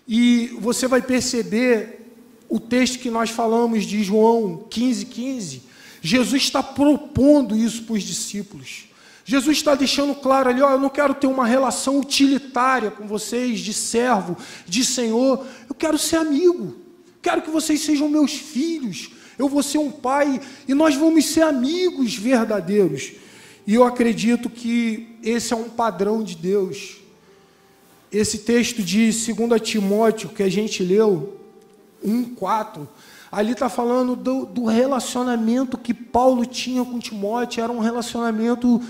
E 0.06 0.56
você 0.60 0.86
vai 0.86 1.02
perceber 1.02 2.14
o 2.48 2.60
texto 2.60 3.00
que 3.00 3.10
nós 3.10 3.30
falamos 3.30 3.84
de 3.84 4.04
João 4.04 4.64
15, 4.70 5.06
15. 5.06 5.62
Jesus 6.00 6.44
está 6.44 6.62
propondo 6.62 7.56
isso 7.56 7.82
para 7.82 7.94
os 7.94 8.04
discípulos. 8.04 8.84
Jesus 9.24 9.56
está 9.56 9.74
deixando 9.74 10.14
claro 10.14 10.48
ali: 10.48 10.62
ó, 10.62 10.70
eu 10.70 10.80
não 10.80 10.88
quero 10.88 11.12
ter 11.12 11.26
uma 11.26 11.44
relação 11.44 11.98
utilitária 11.98 12.92
com 12.92 13.04
vocês, 13.04 13.58
de 13.58 13.74
servo, 13.74 14.36
de 14.64 14.84
senhor, 14.84 15.44
eu 15.68 15.74
quero 15.74 15.98
ser 15.98 16.18
amigo. 16.18 16.87
Quero 17.28 17.42
que 17.42 17.50
vocês 17.50 17.82
sejam 17.82 18.08
meus 18.08 18.32
filhos. 18.32 19.10
Eu 19.38 19.50
vou 19.50 19.62
ser 19.62 19.76
um 19.76 19.90
pai 19.90 20.40
e 20.66 20.72
nós 20.72 20.94
vamos 20.94 21.26
ser 21.26 21.42
amigos 21.42 22.16
verdadeiros. 22.16 23.12
E 23.66 23.74
eu 23.74 23.84
acredito 23.84 24.48
que 24.48 25.14
esse 25.22 25.52
é 25.52 25.56
um 25.56 25.68
padrão 25.68 26.22
de 26.22 26.34
Deus. 26.34 26.96
Esse 28.10 28.38
texto 28.38 28.82
de 28.82 29.10
2 29.12 29.60
Timóteo 29.60 30.30
que 30.30 30.42
a 30.42 30.48
gente 30.48 30.82
leu, 30.82 31.38
1,4, 32.02 32.88
ali 33.30 33.52
está 33.52 33.68
falando 33.68 34.16
do, 34.16 34.46
do 34.46 34.64
relacionamento 34.64 35.76
que 35.76 35.92
Paulo 35.92 36.46
tinha 36.46 36.82
com 36.82 36.98
Timóteo, 36.98 37.62
era 37.62 37.70
um 37.70 37.78
relacionamento 37.78 38.80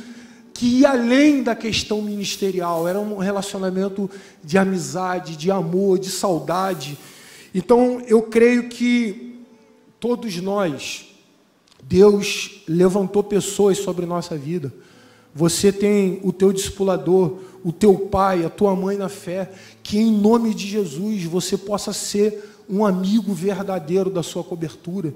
que 0.54 0.78
ia 0.78 0.90
além 0.90 1.42
da 1.42 1.56
questão 1.56 2.00
ministerial, 2.00 2.86
era 2.86 3.00
um 3.00 3.18
relacionamento 3.18 4.08
de 4.44 4.56
amizade, 4.56 5.34
de 5.34 5.50
amor, 5.50 5.98
de 5.98 6.08
saudade. 6.08 6.96
Então, 7.54 8.02
eu 8.06 8.22
creio 8.22 8.68
que 8.68 9.44
todos 9.98 10.36
nós, 10.36 11.06
Deus 11.82 12.62
levantou 12.68 13.22
pessoas 13.22 13.78
sobre 13.78 14.06
nossa 14.06 14.36
vida. 14.36 14.72
Você 15.34 15.72
tem 15.72 16.20
o 16.22 16.32
teu 16.32 16.52
discipulador, 16.52 17.38
o 17.64 17.72
teu 17.72 17.94
pai, 17.94 18.44
a 18.44 18.50
tua 18.50 18.74
mãe 18.74 18.96
na 18.96 19.08
fé, 19.08 19.50
que 19.82 19.98
em 19.98 20.12
nome 20.12 20.54
de 20.54 20.66
Jesus 20.66 21.24
você 21.24 21.56
possa 21.56 21.92
ser 21.92 22.44
um 22.68 22.84
amigo 22.84 23.32
verdadeiro 23.32 24.10
da 24.10 24.22
sua 24.22 24.44
cobertura, 24.44 25.14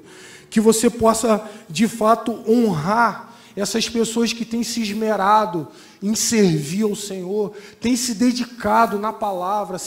que 0.49 0.61
você 0.61 0.89
possa 0.89 1.49
de 1.69 1.87
fato 1.87 2.43
honrar 2.49 3.32
essas 3.55 3.89
pessoas 3.89 4.33
que 4.33 4.45
têm 4.45 4.63
se 4.63 4.81
esmerado 4.81 5.69
em 6.03 6.15
servir 6.15 6.85
ao 6.85 6.97
Senhor, 6.97 7.53
têm 7.81 7.97
se 7.97 8.15
dedicado 8.15 8.99
na 8.99 9.13
palavra, 9.13 9.79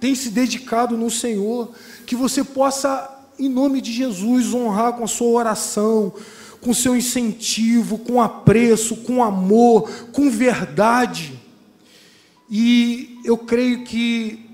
têm 0.00 0.14
se 0.14 0.30
dedicado 0.30 0.96
no 0.96 1.10
Senhor, 1.10 1.70
que 2.06 2.14
você 2.14 2.44
possa, 2.44 3.10
em 3.38 3.48
nome 3.48 3.80
de 3.80 3.92
Jesus, 3.92 4.52
honrar 4.52 4.92
com 4.92 5.04
a 5.04 5.08
sua 5.08 5.28
oração, 5.28 6.12
com 6.60 6.74
seu 6.74 6.96
incentivo, 6.96 7.98
com 7.98 8.20
apreço, 8.20 8.96
com 8.96 9.22
amor, 9.22 9.90
com 10.12 10.30
verdade. 10.30 11.40
E 12.50 13.18
eu 13.24 13.38
creio 13.38 13.84
que 13.84 14.50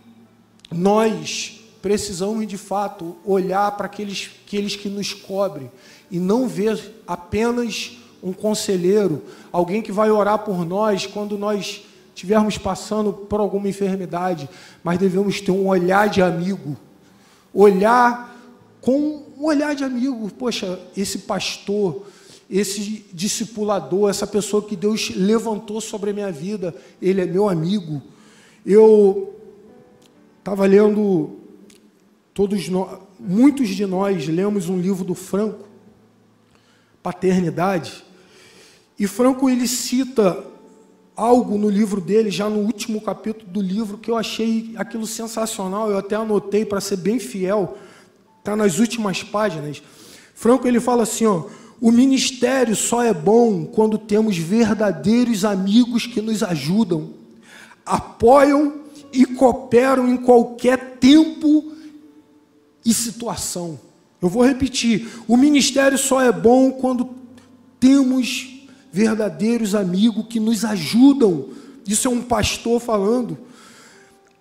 nós 0.70 1.60
precisamos 1.82 2.46
de 2.46 2.56
fato 2.56 3.16
olhar 3.24 3.72
para 3.72 3.86
aqueles, 3.86 4.30
aqueles 4.46 4.76
que 4.76 4.88
nos 4.88 5.12
cobrem 5.12 5.70
e 6.10 6.18
não 6.18 6.46
ver 6.46 7.02
apenas 7.06 7.98
um 8.22 8.32
conselheiro, 8.32 9.22
alguém 9.50 9.82
que 9.82 9.90
vai 9.90 10.10
orar 10.10 10.38
por 10.38 10.64
nós 10.64 11.06
quando 11.06 11.36
nós 11.36 11.84
estivermos 12.14 12.56
passando 12.56 13.12
por 13.12 13.40
alguma 13.40 13.68
enfermidade, 13.68 14.48
mas 14.84 14.98
devemos 14.98 15.40
ter 15.40 15.50
um 15.50 15.66
olhar 15.66 16.08
de 16.08 16.22
amigo, 16.22 16.76
olhar 17.52 18.32
com 18.80 19.24
um 19.36 19.44
olhar 19.44 19.74
de 19.74 19.82
amigo. 19.82 20.30
Poxa, 20.30 20.78
esse 20.96 21.18
pastor, 21.20 22.06
esse 22.48 23.06
discipulador, 23.12 24.10
essa 24.10 24.26
pessoa 24.26 24.62
que 24.62 24.76
Deus 24.76 25.10
levantou 25.16 25.80
sobre 25.80 26.10
a 26.10 26.12
minha 26.12 26.30
vida, 26.30 26.74
ele 27.00 27.20
é 27.20 27.26
meu 27.26 27.48
amigo. 27.48 28.02
Eu 28.64 29.34
estava 30.38 30.66
lendo, 30.66 31.38
todos 32.34 32.68
nós, 32.68 32.98
muitos 33.18 33.68
de 33.70 33.86
nós 33.86 34.28
lemos 34.28 34.68
um 34.68 34.78
livro 34.78 35.04
do 35.04 35.14
Franco, 35.14 35.66
Paternidade, 37.02 38.04
e 38.98 39.06
Franco 39.06 39.48
ele 39.48 39.66
cita 39.66 40.44
algo 41.16 41.58
no 41.58 41.68
livro 41.68 42.00
dele, 42.00 42.30
já 42.30 42.48
no 42.48 42.60
último 42.60 43.00
capítulo 43.00 43.50
do 43.50 43.60
livro, 43.60 43.98
que 43.98 44.10
eu 44.10 44.16
achei 44.16 44.72
aquilo 44.76 45.06
sensacional, 45.06 45.90
eu 45.90 45.98
até 45.98 46.16
anotei 46.16 46.64
para 46.64 46.80
ser 46.80 46.96
bem 46.96 47.18
fiel, 47.18 47.76
está 48.38 48.56
nas 48.56 48.78
últimas 48.78 49.22
páginas. 49.22 49.82
Franco 50.34 50.66
ele 50.66 50.80
fala 50.80 51.02
assim: 51.02 51.26
ó, 51.26 51.44
O 51.80 51.90
ministério 51.90 52.74
só 52.74 53.02
é 53.02 53.12
bom 53.12 53.64
quando 53.64 53.98
temos 53.98 54.36
verdadeiros 54.36 55.44
amigos 55.44 56.06
que 56.06 56.20
nos 56.20 56.42
ajudam, 56.42 57.10
apoiam 57.84 58.82
e 59.12 59.26
cooperam 59.26 60.08
em 60.08 60.16
qualquer 60.16 60.96
tempo 60.98 61.72
e 62.84 62.92
situação. 62.92 63.78
Eu 64.20 64.28
vou 64.28 64.44
repetir: 64.44 65.08
o 65.28 65.36
ministério 65.36 65.98
só 65.98 66.20
é 66.20 66.32
bom 66.32 66.70
quando 66.72 67.10
temos 67.78 68.51
verdadeiros 68.92 69.74
amigos 69.74 70.26
que 70.28 70.38
nos 70.38 70.64
ajudam. 70.64 71.48
Isso 71.88 72.06
é 72.06 72.10
um 72.10 72.22
pastor 72.22 72.78
falando. 72.78 73.38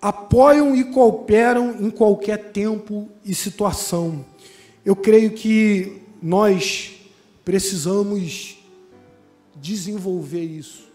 Apoiam 0.01 0.75
e 0.75 0.83
cooperam 0.83 1.77
em 1.79 1.89
qualquer 1.89 2.51
tempo 2.51 3.09
e 3.23 3.33
situação. 3.33 4.25
Eu 4.83 4.95
creio 4.95 5.31
que 5.31 6.01
nós 6.21 6.91
precisamos 7.45 8.57
desenvolver 9.55 10.43
isso, 10.43 10.89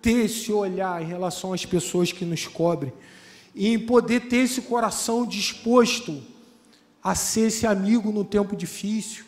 ter 0.00 0.24
esse 0.24 0.52
olhar 0.52 1.02
em 1.02 1.06
relação 1.06 1.52
às 1.52 1.66
pessoas 1.66 2.12
que 2.12 2.24
nos 2.24 2.46
cobrem 2.46 2.92
e 3.54 3.76
poder 3.76 4.28
ter 4.28 4.38
esse 4.38 4.62
coração 4.62 5.26
disposto 5.26 6.22
a 7.02 7.14
ser 7.14 7.48
esse 7.48 7.66
amigo 7.66 8.12
no 8.12 8.24
tempo 8.24 8.54
difícil, 8.54 9.24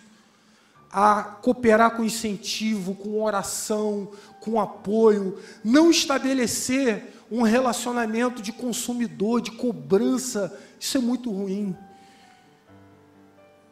a 0.96 1.24
cooperar 1.24 1.96
com 1.96 2.04
incentivo, 2.04 2.94
com 2.94 3.20
oração, 3.20 4.12
com 4.38 4.60
apoio, 4.60 5.36
não 5.64 5.90
estabelecer 5.90 7.12
um 7.28 7.42
relacionamento 7.42 8.40
de 8.40 8.52
consumidor, 8.52 9.40
de 9.40 9.50
cobrança, 9.50 10.56
isso 10.78 10.96
é 10.96 11.00
muito 11.00 11.32
ruim. 11.32 11.76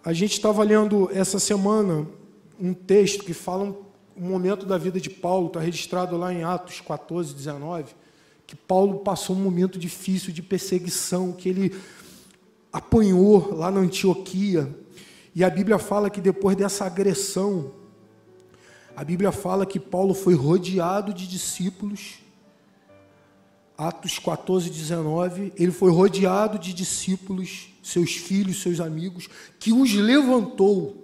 A 0.05 0.13
gente 0.13 0.33
estava 0.33 0.65
lendo 0.65 1.09
essa 1.13 1.39
semana 1.39 2.09
um 2.61 2.75
texto 2.75 3.25
que 3.25 3.33
fala 3.33 3.67
um, 4.17 4.29
momento 4.29 4.67
da 4.67 4.77
vida 4.77 5.01
de 5.01 5.09
Paulo, 5.09 5.47
está 5.47 5.61
registrado 5.61 6.17
lá 6.17 6.35
em 6.35 6.43
Atos 6.43 6.81
14, 6.81 7.33
19, 7.33 7.95
que 8.49 8.57
Paulo 8.57 8.99
passou 8.99 9.37
um 9.37 9.39
momento 9.39 9.79
difícil 9.79 10.33
de 10.33 10.43
perseguição, 10.43 11.31
que 11.31 11.49
ele 11.49 11.81
apanhou 12.73 13.55
lá 13.55 13.71
na 13.71 13.79
Antioquia. 13.79 14.82
E 15.35 15.43
a 15.43 15.51
Bíblia 15.51 15.79
fala 15.79 16.11
que 16.11 16.21
depois 16.21 16.57
dessa 16.57 16.85
agressão, 16.85 17.73
a 18.95 19.03
Bíblia 19.03 19.33
fala 19.33 19.65
que 19.65 19.81
Paulo 19.81 20.15
foi 20.15 20.35
rodeado 20.35 21.13
de 21.15 21.27
discípulos. 21.27 22.19
Atos 23.77 24.19
14, 24.19 24.69
19, 24.69 25.53
ele 25.57 25.73
foi 25.73 25.91
rodeado 25.91 26.59
de 26.59 26.73
discípulos, 26.73 27.71
seus 27.83 28.15
filhos, 28.17 28.61
seus 28.61 28.81
amigos, 28.81 29.29
que 29.59 29.73
os 29.73 29.93
levantou 29.95 31.03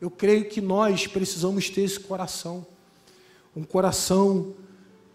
eu 0.00 0.10
creio 0.10 0.44
que 0.44 0.60
nós 0.60 1.06
precisamos 1.08 1.68
ter 1.70 1.80
esse 1.82 1.98
coração, 1.98 2.64
um 3.54 3.64
coração 3.64 4.54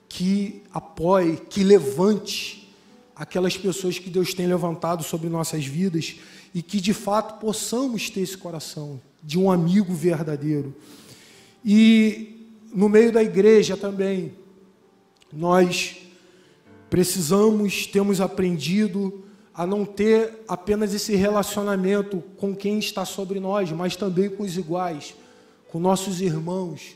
que 0.09 0.61
apoie, 0.74 1.38
que 1.38 1.64
levante 1.64 2.70
aquelas 3.16 3.55
pessoas 3.55 3.97
que 3.97 4.09
Deus 4.09 4.34
tem 4.34 4.45
levantado 4.45 5.01
sobre 5.01 5.30
nossas 5.30 5.66
vidas 5.66 6.18
e 6.54 6.62
que 6.62 6.80
de 6.80 6.93
fato 6.93 7.39
possamos 7.39 8.10
ter 8.10 8.22
esse 8.22 8.38
coração 8.38 9.01
de 9.24 9.39
um 9.39 9.49
amigo 9.49 9.93
verdadeiro. 9.93 10.76
E 11.66 12.47
no 12.74 12.89
meio 12.89 13.12
da 13.12 13.24
igreja 13.24 13.76
também, 13.78 14.34
nós 15.32 15.97
precisamos, 16.89 17.88
temos 17.88 18.22
aprendido 18.22 19.24
a 19.54 19.66
não 19.66 19.86
ter 19.86 20.43
apenas 20.47 20.93
esse 20.93 21.16
relacionamento 21.16 22.24
com 22.38 22.56
quem 22.56 22.80
está 22.80 23.06
sobre 23.06 23.39
nós, 23.39 23.72
mas 23.72 23.95
também 23.95 24.30
com 24.30 24.43
os 24.43 24.58
iguais, 24.58 25.16
com 25.72 25.80
nossos 25.80 26.22
irmãos, 26.22 26.95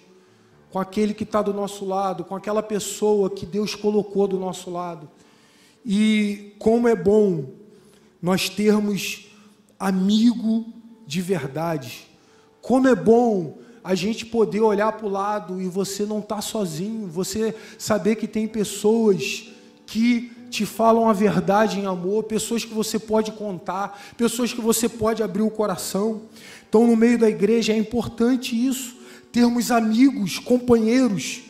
com 0.71 0.79
aquele 0.79 1.13
que 1.13 1.23
está 1.23 1.41
do 1.41 1.53
nosso 1.53 1.85
lado, 1.85 2.23
com 2.23 2.35
aquela 2.35 2.61
pessoa 2.61 3.29
que 3.29 3.45
Deus 3.45 3.73
colocou 3.73 4.27
do 4.27 4.39
nosso 4.39 4.69
lado. 4.69 5.09
E 5.85 6.53
como 6.59 6.87
é 6.87 6.95
bom 6.95 7.45
nós 8.21 8.49
termos 8.49 9.26
amigo 9.79 10.65
de 11.05 11.21
verdade. 11.21 12.07
Como 12.61 12.87
é 12.87 12.95
bom 12.95 13.57
a 13.83 13.95
gente 13.95 14.25
poder 14.25 14.59
olhar 14.59 14.91
para 14.91 15.05
o 15.05 15.09
lado 15.09 15.61
e 15.61 15.67
você 15.67 16.05
não 16.05 16.19
está 16.19 16.41
sozinho, 16.41 17.07
você 17.07 17.55
saber 17.77 18.15
que 18.15 18.27
tem 18.27 18.47
pessoas 18.47 19.49
que 19.85 20.31
te 20.49 20.65
falam 20.65 21.09
a 21.09 21.13
verdade 21.13 21.79
em 21.79 21.85
amor, 21.85 22.23
pessoas 22.23 22.65
que 22.65 22.73
você 22.73 22.99
pode 22.99 23.31
contar, 23.31 24.13
pessoas 24.17 24.51
que 24.51 24.61
você 24.61 24.89
pode 24.89 25.23
abrir 25.23 25.41
o 25.41 25.49
coração. 25.49 26.23
Então, 26.67 26.85
no 26.85 26.95
meio 26.95 27.17
da 27.17 27.29
igreja 27.29 27.73
é 27.73 27.77
importante 27.77 28.55
isso, 28.55 28.97
termos 29.31 29.71
amigos, 29.71 30.39
companheiros 30.39 31.43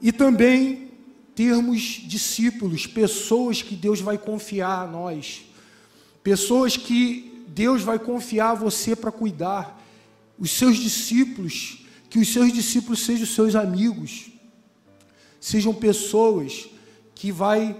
e 0.00 0.12
também 0.12 0.90
termos 1.34 1.80
discípulos, 1.80 2.86
pessoas 2.86 3.62
que 3.62 3.74
Deus 3.74 4.00
vai 4.00 4.18
confiar 4.18 4.82
a 4.82 4.86
nós, 4.86 5.42
pessoas 6.22 6.76
que 6.76 7.44
Deus 7.48 7.82
vai 7.82 7.98
confiar 7.98 8.50
a 8.50 8.54
você 8.54 8.94
para 8.94 9.10
cuidar, 9.10 9.80
os 10.38 10.50
seus 10.50 10.76
discípulos, 10.76 11.84
que 12.08 12.18
os 12.18 12.32
seus 12.32 12.52
discípulos 12.52 13.00
sejam 13.00 13.24
os 13.24 13.34
seus 13.34 13.54
amigos, 13.54 14.30
sejam 15.40 15.74
pessoas 15.74 16.68
que 17.14 17.30
vai 17.30 17.76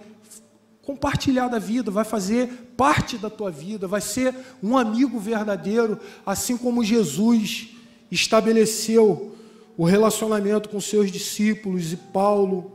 compartilhar 0.83 1.49
da 1.49 1.59
vida, 1.59 1.91
vai 1.91 2.05
fazer 2.05 2.49
parte 2.77 3.17
da 3.17 3.31
tua 3.31 3.51
vida, 3.51 3.87
vai 3.87 4.01
ser 4.01 4.35
um 4.63 4.77
amigo 4.77 5.19
verdadeiro, 5.19 5.99
assim 6.25 6.57
como 6.57 6.85
Jesus 6.85 7.69
estabeleceu 8.11 9.37
o 9.77 9.85
relacionamento 9.85 10.69
com 10.69 10.81
seus 10.81 11.11
discípulos 11.11 11.93
e 11.93 11.97
Paulo. 11.97 12.73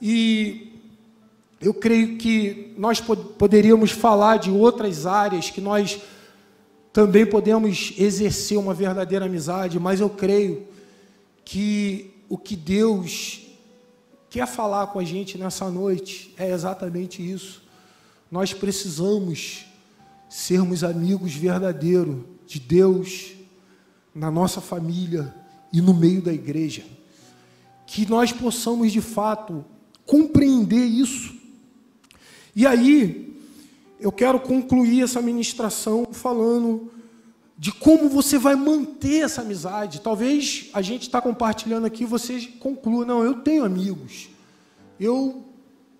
E 0.00 0.73
eu 1.64 1.72
creio 1.72 2.18
que 2.18 2.74
nós 2.76 3.00
poderíamos 3.00 3.90
falar 3.90 4.38
de 4.38 4.50
outras 4.50 5.06
áreas 5.06 5.50
que 5.50 5.60
nós 5.60 6.00
também 6.92 7.26
podemos 7.26 7.94
exercer 7.98 8.58
uma 8.58 8.74
verdadeira 8.74 9.24
amizade, 9.24 9.80
mas 9.80 10.00
eu 10.00 10.10
creio 10.10 10.66
que 11.44 12.14
o 12.28 12.38
que 12.38 12.54
Deus 12.54 13.40
quer 14.30 14.46
falar 14.46 14.88
com 14.88 14.98
a 14.98 15.04
gente 15.04 15.38
nessa 15.38 15.70
noite 15.70 16.34
é 16.36 16.50
exatamente 16.50 17.22
isso. 17.22 17.62
Nós 18.30 18.52
precisamos 18.52 19.66
sermos 20.28 20.82
amigos 20.82 21.34
verdadeiros 21.34 22.16
de 22.46 22.58
Deus 22.60 23.32
na 24.14 24.30
nossa 24.30 24.60
família 24.60 25.34
e 25.72 25.80
no 25.80 25.94
meio 25.94 26.20
da 26.20 26.32
igreja. 26.32 26.84
Que 27.86 28.08
nós 28.08 28.32
possamos 28.32 28.92
de 28.92 29.00
fato 29.00 29.64
compreender 30.06 30.84
isso. 30.84 31.33
E 32.56 32.66
aí, 32.66 33.36
eu 33.98 34.12
quero 34.12 34.38
concluir 34.38 35.02
essa 35.02 35.20
ministração 35.20 36.06
falando 36.12 36.92
de 37.56 37.72
como 37.72 38.08
você 38.08 38.38
vai 38.38 38.54
manter 38.54 39.24
essa 39.24 39.40
amizade. 39.40 40.00
Talvez 40.00 40.68
a 40.72 40.82
gente 40.82 41.02
está 41.02 41.20
compartilhando 41.20 41.86
aqui, 41.86 42.04
você 42.04 42.40
conclua, 42.60 43.04
não, 43.04 43.24
eu 43.24 43.34
tenho 43.34 43.64
amigos, 43.64 44.28
eu 45.00 45.44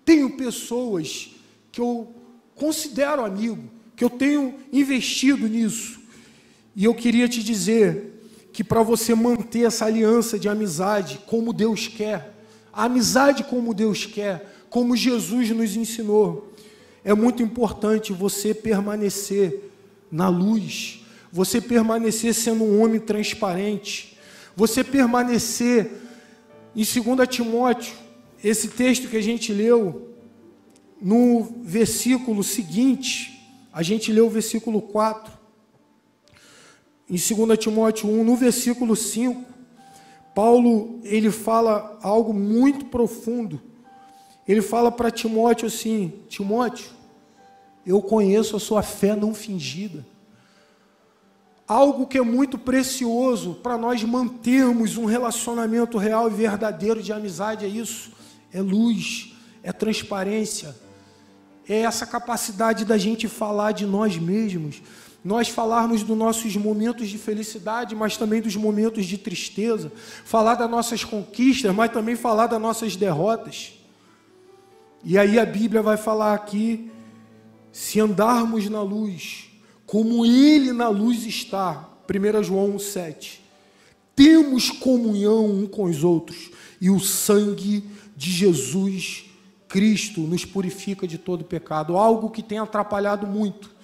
tenho 0.03 0.37
pessoas 0.37 1.31
que 1.71 1.81
eu 1.81 2.13
considero 2.55 3.25
amigo, 3.25 3.63
que 3.95 4.03
eu 4.03 4.09
tenho 4.09 4.55
investido 4.71 5.47
nisso. 5.47 5.99
E 6.75 6.85
eu 6.85 6.93
queria 6.93 7.27
te 7.27 7.43
dizer 7.43 8.13
que 8.53 8.63
para 8.63 8.81
você 8.81 9.13
manter 9.15 9.65
essa 9.65 9.85
aliança 9.85 10.37
de 10.37 10.47
amizade 10.47 11.19
como 11.25 11.51
Deus 11.51 11.87
quer, 11.87 12.33
a 12.71 12.85
amizade 12.85 13.43
como 13.43 13.73
Deus 13.73 14.05
quer, 14.05 14.54
como 14.75 14.93
Jesus 14.93 15.49
nos 15.51 15.77
ensinou, 15.77 16.51
é 17.01 17.13
muito 17.13 17.41
importante 17.41 18.11
você 18.11 18.53
permanecer 18.53 19.71
na 20.11 20.27
luz 20.27 21.05
você 21.35 21.59
permanecer 21.59 22.33
sendo 22.33 22.63
um 22.63 22.81
homem 22.81 22.97
transparente, 22.97 24.17
você 24.55 24.85
permanecer 24.85 25.91
em 26.73 26.81
2 26.81 27.27
Timóteo, 27.27 27.93
esse 28.41 28.69
texto 28.69 29.09
que 29.09 29.17
a 29.17 29.21
gente 29.21 29.51
leu, 29.51 30.15
no 31.01 31.43
versículo 31.61 32.41
seguinte, 32.41 33.37
a 33.73 33.83
gente 33.83 34.13
leu 34.13 34.27
o 34.27 34.29
versículo 34.29 34.81
4, 34.81 35.33
em 37.09 37.17
2 37.17 37.59
Timóteo 37.59 38.09
1, 38.09 38.23
no 38.23 38.37
versículo 38.37 38.95
5, 38.95 39.43
Paulo 40.33 41.01
ele 41.03 41.31
fala 41.31 41.99
algo 42.01 42.33
muito 42.33 42.85
profundo. 42.85 43.61
Ele 44.47 44.61
fala 44.61 44.91
para 44.91 45.11
Timóteo 45.11 45.67
assim: 45.67 46.13
Timóteo, 46.27 46.87
eu 47.85 48.01
conheço 48.01 48.55
a 48.55 48.59
sua 48.59 48.81
fé 48.81 49.15
não 49.15 49.33
fingida 49.33 50.05
algo 51.67 52.05
que 52.05 52.17
é 52.17 52.21
muito 52.21 52.57
precioso 52.57 53.55
para 53.55 53.77
nós 53.77 54.03
mantermos 54.03 54.97
um 54.97 55.05
relacionamento 55.05 55.97
real 55.97 56.29
e 56.29 56.33
verdadeiro 56.33 57.01
de 57.01 57.11
amizade 57.11 57.65
é 57.65 57.67
isso: 57.67 58.11
é 58.53 58.61
luz, 58.61 59.33
é 59.63 59.71
transparência, 59.71 60.75
é 61.67 61.81
essa 61.81 62.05
capacidade 62.05 62.85
da 62.85 62.97
gente 62.97 63.27
falar 63.27 63.71
de 63.71 63.85
nós 63.85 64.17
mesmos. 64.17 64.81
nós 65.23 65.49
falarmos 65.49 66.03
dos 66.03 66.15
nossos 66.15 66.55
momentos 66.55 67.09
de 67.09 67.17
felicidade, 67.17 67.95
mas 67.95 68.15
também 68.15 68.41
dos 68.41 68.55
momentos 68.55 69.07
de 69.07 69.17
tristeza, 69.17 69.91
falar 70.23 70.53
das 70.53 70.69
nossas 70.69 71.03
conquistas, 71.03 71.73
mas 71.73 71.91
também 71.91 72.15
falar 72.15 72.45
das 72.45 72.61
nossas 72.61 72.95
derrotas. 72.95 73.73
E 75.05 75.19
aí 75.19 75.37
a 75.37 75.45
Bíblia 75.45 75.83
vai 75.83 75.95
falar 75.95 76.33
aqui: 76.33 76.91
se 77.71 77.99
andarmos 77.99 78.67
na 78.67 78.81
luz, 78.81 79.45
como 79.85 80.25
Ele 80.25 80.73
na 80.73 80.89
luz 80.89 81.25
está, 81.25 81.87
1 82.09 82.43
João 82.43 82.79
7, 82.79 83.39
temos 84.15 84.71
comunhão 84.71 85.45
um 85.45 85.67
com 85.67 85.83
os 85.83 86.03
outros, 86.03 86.49
e 86.81 86.89
o 86.89 86.99
sangue 86.99 87.83
de 88.17 88.31
Jesus 88.31 89.25
Cristo 89.67 90.21
nos 90.21 90.43
purifica 90.43 91.07
de 91.07 91.17
todo 91.17 91.43
pecado, 91.43 91.97
algo 91.97 92.29
que 92.29 92.41
tem 92.41 92.57
atrapalhado 92.57 93.27
muito 93.27 93.75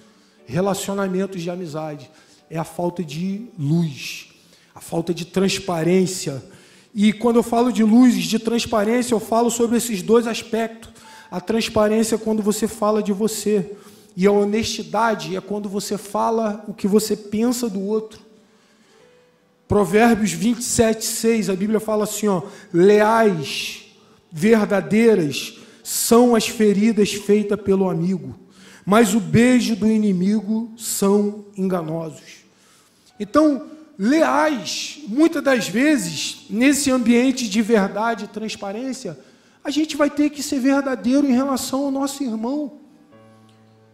relacionamentos 0.44 1.40
de 1.40 1.50
amizade, 1.50 2.10
é 2.50 2.58
a 2.58 2.64
falta 2.64 3.02
de 3.02 3.46
luz, 3.58 4.28
a 4.74 4.80
falta 4.80 5.14
de 5.14 5.24
transparência. 5.24 6.42
E 6.94 7.12
quando 7.12 7.36
eu 7.36 7.42
falo 7.42 7.72
de 7.72 7.82
luz, 7.82 8.16
de 8.16 8.38
transparência, 8.38 9.14
eu 9.14 9.20
falo 9.20 9.50
sobre 9.50 9.78
esses 9.78 10.02
dois 10.02 10.26
aspectos. 10.26 10.91
A 11.32 11.40
transparência 11.40 12.16
é 12.16 12.18
quando 12.18 12.42
você 12.42 12.68
fala 12.68 13.02
de 13.02 13.10
você, 13.10 13.72
e 14.14 14.26
a 14.26 14.30
honestidade 14.30 15.34
é 15.34 15.40
quando 15.40 15.66
você 15.66 15.96
fala 15.96 16.62
o 16.68 16.74
que 16.74 16.86
você 16.86 17.16
pensa 17.16 17.70
do 17.70 17.80
outro. 17.80 18.20
Provérbios 19.66 20.32
27, 20.32 21.02
6, 21.02 21.48
a 21.48 21.56
Bíblia 21.56 21.80
fala 21.80 22.04
assim: 22.04 22.28
ó, 22.28 22.42
leais, 22.70 23.84
verdadeiras 24.30 25.58
são 25.82 26.34
as 26.36 26.46
feridas 26.46 27.14
feitas 27.14 27.58
pelo 27.58 27.88
amigo, 27.88 28.38
mas 28.84 29.14
o 29.14 29.20
beijo 29.20 29.74
do 29.74 29.86
inimigo 29.86 30.70
são 30.76 31.46
enganosos. 31.56 32.42
Então, 33.18 33.68
leais, 33.98 34.98
muitas 35.08 35.42
das 35.42 35.66
vezes, 35.66 36.44
nesse 36.50 36.90
ambiente 36.90 37.48
de 37.48 37.62
verdade 37.62 38.26
e 38.26 38.28
transparência, 38.28 39.18
a 39.64 39.70
gente 39.70 39.96
vai 39.96 40.10
ter 40.10 40.30
que 40.30 40.42
ser 40.42 40.58
verdadeiro 40.58 41.26
em 41.26 41.32
relação 41.32 41.84
ao 41.84 41.90
nosso 41.90 42.22
irmão. 42.22 42.80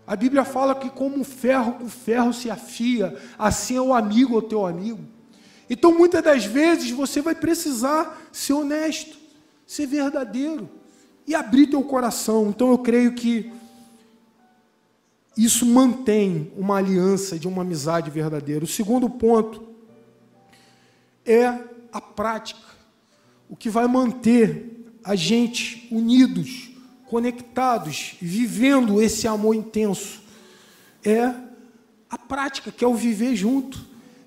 A 0.07 0.16
Bíblia 0.16 0.45
fala 0.45 0.75
que 0.75 0.89
como 0.89 1.23
ferro 1.23 1.73
com 1.75 1.89
ferro 1.89 2.33
se 2.33 2.51
afia, 2.51 3.14
assim 3.39 3.77
é 3.77 3.81
o 3.81 3.93
amigo 3.93 4.35
ou 4.35 4.43
teu 4.43 4.66
amigo. 4.66 5.01
Então, 5.69 5.97
muitas 5.97 6.23
das 6.23 6.47
vezes, 6.47 6.91
você 6.91 7.21
vai 7.21 7.35
precisar 7.35 8.19
ser 8.33 8.55
honesto, 8.55 9.19
ser 9.66 9.87
verdadeiro 9.87 10.69
e 11.27 11.35
abrir 11.35 11.66
teu 11.66 11.83
coração. 11.83 12.49
Então, 12.49 12.71
eu 12.71 12.79
creio 12.79 13.12
que 13.14 13.53
isso 15.37 15.66
mantém 15.66 16.51
uma 16.57 16.79
aliança 16.79 17.39
de 17.39 17.47
uma 17.47 17.61
amizade 17.61 18.11
verdadeira. 18.11 18.64
O 18.64 18.69
segundo 18.69 19.11
ponto 19.11 19.69
é 21.25 21.47
a 21.93 22.01
prática, 22.01 22.61
o 23.49 23.55
que 23.55 23.69
vai 23.69 23.87
manter 23.87 24.78
a 25.09 25.17
gente 25.17 25.89
unidos, 25.91 26.69
conectados, 27.07 28.15
vivendo 28.21 29.01
esse 29.01 29.27
amor 29.27 29.55
intenso. 29.55 30.21
É 31.03 31.33
a 32.11 32.19
prática, 32.19 32.71
que 32.71 32.85
é 32.85 32.87
o 32.87 32.95
viver 32.95 33.35
junto, 33.35 33.81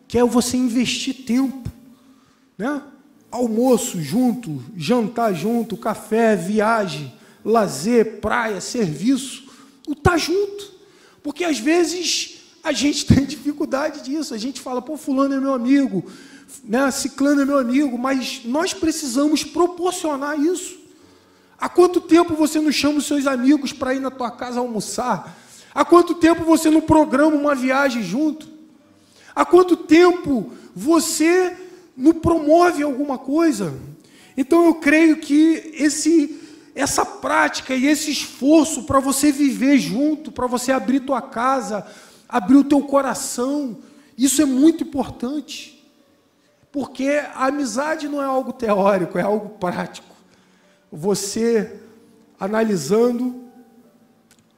que 0.08 0.18
é 0.18 0.24
você 0.26 0.58
investir 0.58 1.24
tempo, 1.24 1.72
né? 2.58 2.82
Almoço 3.30 4.02
junto, 4.02 4.60
jantar 4.76 5.36
junto, 5.36 5.78
café, 5.78 6.36
viagem, 6.36 7.14
lazer, 7.46 8.20
praia, 8.20 8.60
serviço, 8.60 9.52
o 9.88 9.92
estar 9.92 10.12
tá 10.14 10.18
junto. 10.18 10.74
Porque 11.22 11.44
às 11.44 11.60
vezes 11.60 12.40
a 12.64 12.72
gente 12.72 13.06
tem 13.14 13.24
dificuldade 13.24 14.02
disso. 14.02 14.34
A 14.34 14.38
gente 14.40 14.60
fala, 14.60 14.82
pô, 14.82 14.98
fulano 14.98 15.36
é 15.36 15.40
meu 15.40 15.54
amigo, 15.54 16.04
né? 16.64 16.89
ciclano 16.91 17.41
é 17.41 17.45
meu 17.45 17.58
amigo, 17.58 17.97
mas 17.97 18.41
nós 18.45 18.74
precisamos 18.74 19.43
proporcionar 19.43 20.39
isso. 20.39 20.80
Há 21.60 21.70
quanto 21.70 22.02
tempo 22.02 22.34
você 22.34 22.60
não 22.60 22.72
chama 22.72 22.97
os 22.97 23.06
seus 23.06 23.28
amigos 23.28 23.72
para 23.72 23.93
ir 23.93 23.99
na 23.99 24.10
tua 24.10 24.32
casa 24.32 24.60
almoçar? 24.60 25.38
Há 25.74 25.86
quanto 25.86 26.16
tempo 26.16 26.43
você 26.43 26.70
não 26.70 26.82
programa 26.82 27.36
uma 27.36 27.56
viagem 27.56 28.04
junto? 28.04 28.47
Há 29.36 29.45
quanto 29.45 29.78
tempo 29.78 30.52
você 30.76 31.56
não 31.95 32.14
promove 32.14 32.84
alguma 32.84 33.18
coisa? 33.18 33.74
Então 34.36 34.66
eu 34.66 34.76
creio 34.76 35.18
que 35.18 35.72
esse 35.76 36.39
essa 36.74 37.06
prática 37.06 37.76
e 37.76 37.86
esse 37.86 38.12
esforço 38.12 38.84
para 38.84 38.99
você 38.99 39.32
viver 39.32 39.78
junto, 39.78 40.32
para 40.32 40.47
você 40.47 40.72
abrir 40.72 41.02
tua 41.02 41.22
casa, 41.22 41.86
abrir 42.30 42.56
o 42.56 42.64
teu 42.64 42.82
coração, 42.82 43.78
isso 44.18 44.41
é 44.41 44.45
muito 44.45 44.84
importante. 44.84 45.81
Porque 46.72 47.22
a 47.34 47.47
amizade 47.47 48.07
não 48.07 48.22
é 48.22 48.26
algo 48.26 48.53
teórico, 48.53 49.17
é 49.17 49.22
algo 49.22 49.49
prático. 49.49 50.07
Você 50.91 51.80
analisando 52.39 53.41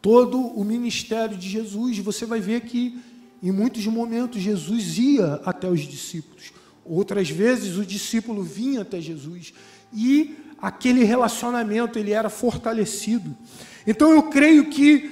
todo 0.02 0.40
o 0.40 0.64
ministério 0.64 1.38
de 1.38 1.50
Jesus, 1.50 1.98
você 2.00 2.26
vai 2.26 2.40
ver 2.40 2.62
que 2.62 3.00
em 3.42 3.52
muitos 3.52 3.86
momentos 3.88 4.42
Jesus 4.42 4.98
ia 4.98 5.42
até 5.46 5.70
os 5.70 5.82
discípulos. 5.82 6.54
Outras 6.86 7.30
vezes 7.30 7.78
o 7.78 7.86
discípulo 7.86 8.44
vinha 8.44 8.82
até 8.82 9.02
Jesus 9.02 9.54
e 9.94 10.36
aquele 10.62 11.04
relacionamento 11.04 12.00
ele 12.00 12.12
era 12.12 12.30
fortalecido. 12.30 13.36
Então 13.86 14.12
eu 14.12 14.24
creio 14.24 14.70
que 14.70 15.10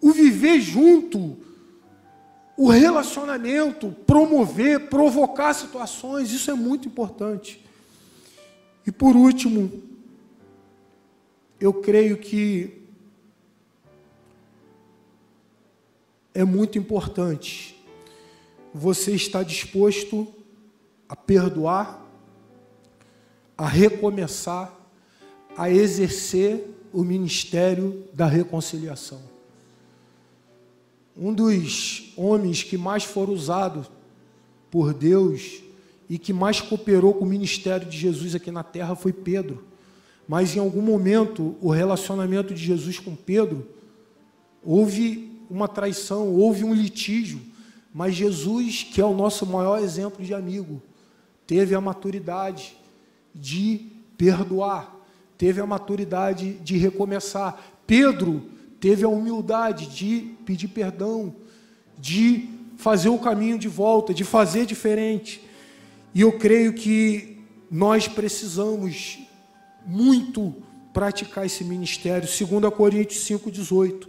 o 0.00 0.12
viver 0.12 0.60
junto, 0.60 1.36
o 2.56 2.70
relacionamento, 2.70 3.94
promover, 4.06 4.88
provocar 4.88 5.52
situações, 5.52 6.32
isso 6.32 6.50
é 6.50 6.54
muito 6.54 6.88
importante. 6.88 7.62
E 8.86 8.90
por 8.90 9.14
último, 9.14 9.82
eu 11.60 11.74
creio 11.74 12.16
que 12.16 12.82
é 16.32 16.44
muito 16.44 16.78
importante 16.78 17.76
você 18.72 19.12
estar 19.12 19.42
disposto 19.42 20.26
a 21.08 21.16
perdoar, 21.16 22.02
a 23.56 23.66
recomeçar, 23.66 24.74
a 25.56 25.70
exercer 25.70 26.70
o 26.92 27.02
ministério 27.02 28.06
da 28.12 28.26
reconciliação. 28.26 29.35
Um 31.16 31.32
dos 31.32 32.12
homens 32.16 32.62
que 32.62 32.76
mais 32.76 33.04
foram 33.04 33.32
usados 33.32 33.90
por 34.70 34.92
Deus 34.92 35.62
e 36.08 36.18
que 36.18 36.32
mais 36.32 36.60
cooperou 36.60 37.14
com 37.14 37.24
o 37.24 37.28
ministério 37.28 37.88
de 37.88 37.96
Jesus 37.96 38.34
aqui 38.34 38.50
na 38.50 38.62
terra 38.62 38.94
foi 38.94 39.12
Pedro. 39.12 39.64
Mas 40.28 40.54
em 40.54 40.58
algum 40.58 40.82
momento, 40.82 41.56
o 41.60 41.70
relacionamento 41.70 42.52
de 42.52 42.62
Jesus 42.62 42.98
com 42.98 43.14
Pedro, 43.14 43.66
houve 44.62 45.32
uma 45.48 45.68
traição, 45.68 46.28
houve 46.34 46.64
um 46.64 46.74
litígio. 46.74 47.40
Mas 47.94 48.14
Jesus, 48.14 48.82
que 48.82 49.00
é 49.00 49.04
o 49.04 49.14
nosso 49.14 49.46
maior 49.46 49.78
exemplo 49.78 50.24
de 50.24 50.34
amigo, 50.34 50.82
teve 51.46 51.74
a 51.74 51.80
maturidade 51.80 52.76
de 53.34 53.86
perdoar, 54.18 54.94
teve 55.38 55.60
a 55.60 55.66
maturidade 55.66 56.54
de 56.54 56.76
recomeçar. 56.76 57.58
Pedro 57.86 58.42
teve 58.80 59.04
a 59.04 59.08
humildade 59.08 59.86
de 59.86 60.34
pedir 60.44 60.68
perdão, 60.68 61.34
de 61.98 62.48
fazer 62.76 63.08
o 63.08 63.18
caminho 63.18 63.58
de 63.58 63.68
volta, 63.68 64.12
de 64.12 64.24
fazer 64.24 64.66
diferente. 64.66 65.40
E 66.14 66.20
eu 66.20 66.32
creio 66.38 66.72
que 66.72 67.38
nós 67.70 68.06
precisamos 68.08 69.18
muito 69.86 70.54
praticar 70.92 71.46
esse 71.46 71.64
ministério. 71.64 72.28
Segundo 72.28 72.66
a 72.66 72.72
Coríntios 72.72 73.24
5:18, 73.24 74.08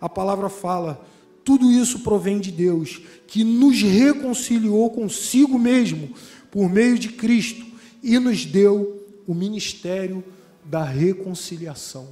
a 0.00 0.08
palavra 0.08 0.48
fala: 0.48 1.04
tudo 1.48 1.70
isso 1.72 2.00
provém 2.00 2.38
de 2.40 2.52
Deus, 2.52 3.00
que 3.26 3.42
nos 3.42 3.80
reconciliou 3.80 4.90
consigo 4.90 5.58
mesmo 5.58 6.10
por 6.50 6.68
meio 6.68 6.98
de 6.98 7.08
Cristo 7.08 7.64
e 8.02 8.18
nos 8.18 8.44
deu 8.44 9.02
o 9.26 9.34
ministério 9.34 10.22
da 10.64 10.84
reconciliação. 10.84 12.08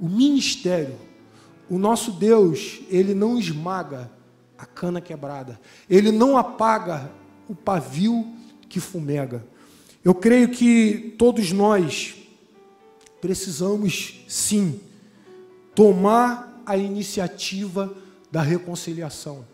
O 0.00 0.08
ministério, 0.08 0.96
o 1.70 1.78
nosso 1.78 2.12
Deus, 2.12 2.80
ele 2.88 3.14
não 3.14 3.38
esmaga 3.38 4.10
a 4.58 4.66
cana 4.66 5.00
quebrada, 5.00 5.60
ele 5.88 6.10
não 6.10 6.36
apaga 6.36 7.10
o 7.48 7.54
pavio 7.54 8.26
que 8.68 8.80
fumega. 8.80 9.44
Eu 10.04 10.14
creio 10.14 10.48
que 10.48 11.14
todos 11.18 11.52
nós 11.52 12.14
precisamos 13.20 14.24
sim 14.28 14.80
tomar 15.74 16.62
a 16.66 16.76
iniciativa 16.76 17.94
da 18.30 18.42
reconciliação. 18.42 19.44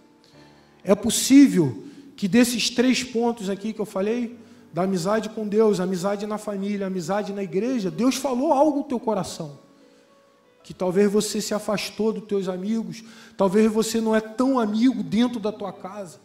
É 0.82 0.94
possível 0.94 1.84
que 2.16 2.26
desses 2.26 2.70
três 2.70 3.02
pontos 3.02 3.48
aqui 3.48 3.72
que 3.72 3.80
eu 3.80 3.86
falei, 3.86 4.38
da 4.72 4.82
amizade 4.82 5.28
com 5.30 5.46
Deus, 5.46 5.80
amizade 5.80 6.26
na 6.26 6.38
família, 6.38 6.86
amizade 6.86 7.32
na 7.32 7.42
igreja, 7.42 7.90
Deus 7.90 8.16
falou 8.16 8.52
algo 8.52 8.78
no 8.78 8.84
teu 8.84 9.00
coração. 9.00 9.58
Que 10.70 10.74
talvez 10.74 11.10
você 11.10 11.40
se 11.40 11.52
afastou 11.52 12.12
dos 12.12 12.22
teus 12.26 12.48
amigos, 12.48 13.02
talvez 13.36 13.68
você 13.72 14.00
não 14.00 14.14
é 14.14 14.20
tão 14.20 14.56
amigo 14.56 15.02
dentro 15.02 15.40
da 15.40 15.50
tua 15.50 15.72
casa, 15.72 16.20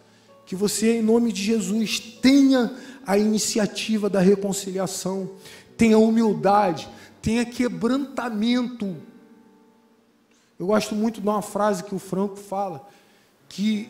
que 0.46 0.56
você, 0.56 1.00
em 1.00 1.02
nome 1.02 1.34
de 1.34 1.42
Jesus, 1.42 2.00
tenha 2.00 2.72
a 3.08 3.18
iniciativa 3.18 4.08
da 4.08 4.20
reconciliação, 4.20 5.32
tenha 5.76 5.98
humildade, 5.98 6.88
tenha 7.24 7.44
quebrantamento. 7.44 8.96
Eu 10.60 10.68
gosto 10.68 10.94
muito 10.94 11.20
de 11.20 11.28
uma 11.28 11.42
frase 11.42 11.84
que 11.84 11.96
o 11.96 12.00
Franco 12.00 12.36
fala, 12.36 12.88
que 13.50 13.90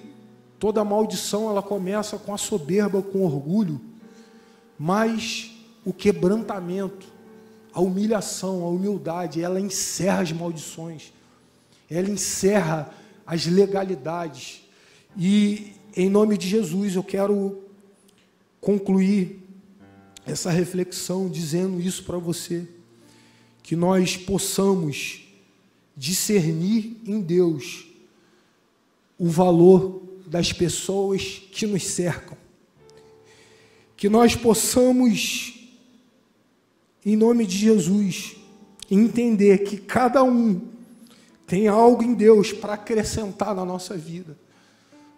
toda 0.58 0.86
maldição 0.86 1.50
ela 1.50 1.62
começa 1.62 2.18
com 2.18 2.34
a 2.34 2.38
soberba, 2.38 3.02
com 3.02 3.26
orgulho, 3.26 3.82
mas 4.80 5.52
o 5.84 5.92
quebrantamento, 5.92 7.06
a 7.76 7.82
humilhação, 7.82 8.64
a 8.64 8.70
humildade, 8.70 9.42
ela 9.42 9.60
encerra 9.60 10.22
as 10.22 10.32
maldições, 10.32 11.12
ela 11.90 12.10
encerra 12.10 12.90
as 13.28 13.46
legalidades. 13.46 14.62
E 15.18 15.74
em 15.94 16.10
nome 16.10 16.38
de 16.38 16.48
Jesus 16.48 16.96
eu 16.96 17.04
quero 17.04 17.62
concluir 18.62 19.44
essa 20.26 20.50
reflexão 20.50 21.30
dizendo 21.30 21.82
isso 21.82 22.06
para 22.06 22.18
você, 22.18 22.66
que 23.62 23.76
nós 23.76 24.16
possamos 24.16 25.28
discernir 25.98 26.96
em 27.06 27.20
Deus 27.20 27.88
o 29.20 29.28
valor 29.28 30.02
das 30.26 30.54
pessoas 30.54 31.42
que 31.52 31.68
nos 31.68 31.84
cercam. 31.84 32.38
Que 33.98 34.08
nós 34.08 34.34
possamos, 34.34 35.65
em 37.06 37.16
nome 37.16 37.46
de 37.46 37.58
Jesus, 37.58 38.36
entender 38.90 39.60
que 39.60 39.78
cada 39.78 40.24
um 40.24 40.62
tem 41.46 41.68
algo 41.68 42.04
em 42.04 42.14
Deus 42.14 42.52
para 42.52 42.74
acrescentar 42.74 43.54
na 43.54 43.64
nossa 43.64 43.96
vida. 43.96 44.38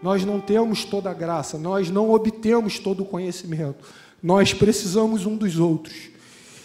Nós 0.01 0.25
não 0.25 0.39
temos 0.39 0.83
toda 0.83 1.09
a 1.09 1.13
graça, 1.13 1.57
nós 1.57 1.89
não 1.89 2.11
obtemos 2.11 2.77
todo 2.77 3.03
o 3.03 3.05
conhecimento. 3.05 3.85
Nós 4.21 4.53
precisamos 4.53 5.25
um 5.25 5.35
dos 5.35 5.57
outros. 5.57 5.95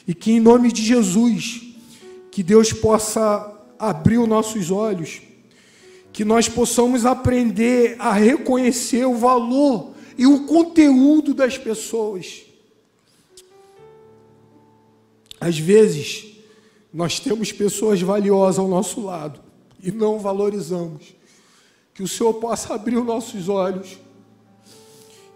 E 0.06 0.14
que 0.14 0.32
em 0.32 0.40
nome 0.40 0.72
de 0.72 0.82
Jesus, 0.82 1.62
que 2.30 2.42
Deus 2.42 2.72
possa 2.72 3.50
abrir 3.78 4.18
os 4.18 4.28
nossos 4.28 4.70
olhos 4.70 5.22
que 6.12 6.24
nós 6.24 6.48
possamos 6.48 7.06
aprender 7.06 7.96
a 7.98 8.12
reconhecer 8.12 9.06
o 9.06 9.14
valor 9.14 9.92
e 10.18 10.26
o 10.26 10.44
conteúdo 10.46 11.32
das 11.32 11.56
pessoas. 11.56 12.42
Às 15.42 15.58
vezes, 15.58 16.36
nós 16.94 17.18
temos 17.18 17.50
pessoas 17.50 18.00
valiosas 18.00 18.60
ao 18.60 18.68
nosso 18.68 19.00
lado 19.00 19.40
e 19.82 19.90
não 19.90 20.20
valorizamos. 20.20 21.16
Que 21.92 22.00
o 22.00 22.06
Senhor 22.06 22.34
possa 22.34 22.72
abrir 22.74 22.96
os 22.96 23.04
nossos 23.04 23.48
olhos. 23.48 23.98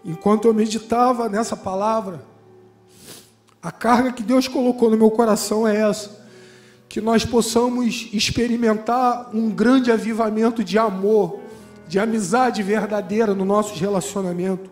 Enquanto 0.05 0.45
eu 0.45 0.53
meditava 0.53 1.27
nessa 1.27 1.57
palavra, 1.57 2.23
a 3.61 3.69
carga 3.69 4.13
que 4.13 4.23
Deus 4.23 4.47
colocou 4.47 4.89
no 4.89 4.95
meu 4.95 5.11
coração 5.11 5.67
é 5.67 5.75
essa 5.75 6.25
que 6.87 7.01
nós 7.01 7.25
possamos 7.25 8.07
experimentar 8.13 9.35
um 9.35 9.49
grande 9.49 9.91
avivamento 9.91 10.63
de 10.63 10.79
amor, 10.79 11.41
de 11.85 11.99
amizade 11.99 12.63
verdadeira 12.63 13.35
no 13.35 13.43
nosso 13.43 13.75
relacionamento. 13.75 14.69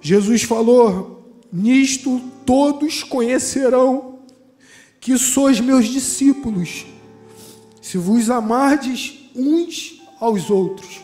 Jesus 0.00 0.42
falou: 0.42 1.22
Nisto 1.52 2.20
todos 2.44 3.04
conhecerão 3.04 4.07
que 5.08 5.16
sois 5.16 5.58
meus 5.58 5.86
discípulos, 5.86 6.84
se 7.80 7.96
vos 7.96 8.28
amardes 8.28 9.30
uns 9.34 10.02
aos 10.20 10.50
outros. 10.50 11.00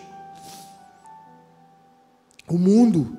O 2.46 2.58
mundo 2.58 3.16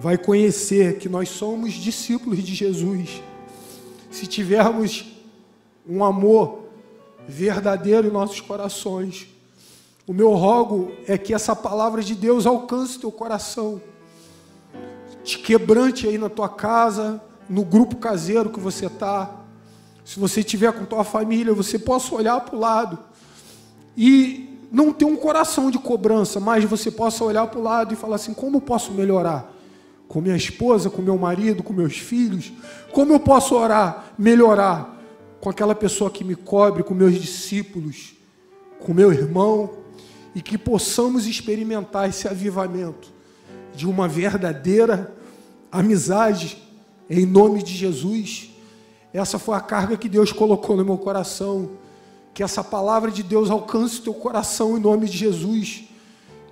vai 0.00 0.16
conhecer 0.16 0.96
que 0.96 1.06
nós 1.06 1.28
somos 1.28 1.74
discípulos 1.74 2.42
de 2.42 2.54
Jesus, 2.54 3.22
se 4.10 4.26
tivermos 4.26 5.04
um 5.86 6.02
amor 6.02 6.64
verdadeiro 7.28 8.08
em 8.08 8.10
nossos 8.10 8.40
corações. 8.40 9.26
O 10.06 10.14
meu 10.14 10.32
rogo 10.32 10.92
é 11.06 11.18
que 11.18 11.34
essa 11.34 11.54
palavra 11.54 12.02
de 12.02 12.14
Deus 12.14 12.46
alcance 12.46 12.98
teu 12.98 13.12
coração, 13.12 13.82
te 15.22 15.38
quebrante 15.38 16.08
aí 16.08 16.16
na 16.16 16.30
tua 16.30 16.48
casa, 16.48 17.22
no 17.50 17.62
grupo 17.62 17.96
caseiro 17.96 18.48
que 18.48 18.58
você 18.58 18.86
está. 18.86 19.43
Se 20.04 20.20
você 20.20 20.40
estiver 20.40 20.72
com 20.72 20.84
tua 20.84 21.04
família, 21.04 21.54
você 21.54 21.78
possa 21.78 22.14
olhar 22.14 22.40
para 22.40 22.56
o 22.56 22.60
lado 22.60 22.98
e 23.96 24.58
não 24.70 24.92
ter 24.92 25.04
um 25.04 25.16
coração 25.16 25.70
de 25.70 25.78
cobrança, 25.78 26.38
mas 26.38 26.64
você 26.64 26.90
possa 26.90 27.24
olhar 27.24 27.46
para 27.46 27.58
o 27.58 27.62
lado 27.62 27.94
e 27.94 27.96
falar 27.96 28.16
assim: 28.16 28.34
como 28.34 28.60
posso 28.60 28.92
melhorar? 28.92 29.52
Com 30.06 30.20
minha 30.20 30.36
esposa, 30.36 30.90
com 30.90 31.00
meu 31.00 31.16
marido, 31.16 31.62
com 31.62 31.72
meus 31.72 31.96
filhos? 31.96 32.52
Como 32.92 33.12
eu 33.12 33.20
posso 33.20 33.54
orar, 33.54 34.12
melhorar? 34.18 34.94
com 35.44 35.50
aquela 35.50 35.74
pessoa 35.74 36.10
que 36.10 36.24
me 36.24 36.34
cobre, 36.34 36.82
com 36.82 36.94
meus 36.94 37.20
discípulos, 37.20 38.14
com 38.80 38.94
meu 38.94 39.12
irmão, 39.12 39.74
e 40.34 40.40
que 40.40 40.56
possamos 40.56 41.26
experimentar 41.26 42.08
esse 42.08 42.26
avivamento 42.26 43.12
de 43.74 43.86
uma 43.86 44.08
verdadeira 44.08 45.14
amizade 45.70 46.62
em 47.10 47.26
nome 47.26 47.62
de 47.62 47.74
Jesus. 47.74 48.53
Essa 49.14 49.38
foi 49.38 49.54
a 49.54 49.60
carga 49.60 49.96
que 49.96 50.08
Deus 50.08 50.32
colocou 50.32 50.76
no 50.76 50.84
meu 50.84 50.98
coração. 50.98 51.70
Que 52.34 52.42
essa 52.42 52.64
palavra 52.64 53.12
de 53.12 53.22
Deus 53.22 53.48
alcance 53.48 54.02
teu 54.02 54.12
coração 54.12 54.76
em 54.76 54.80
nome 54.80 55.08
de 55.08 55.16
Jesus. 55.16 55.84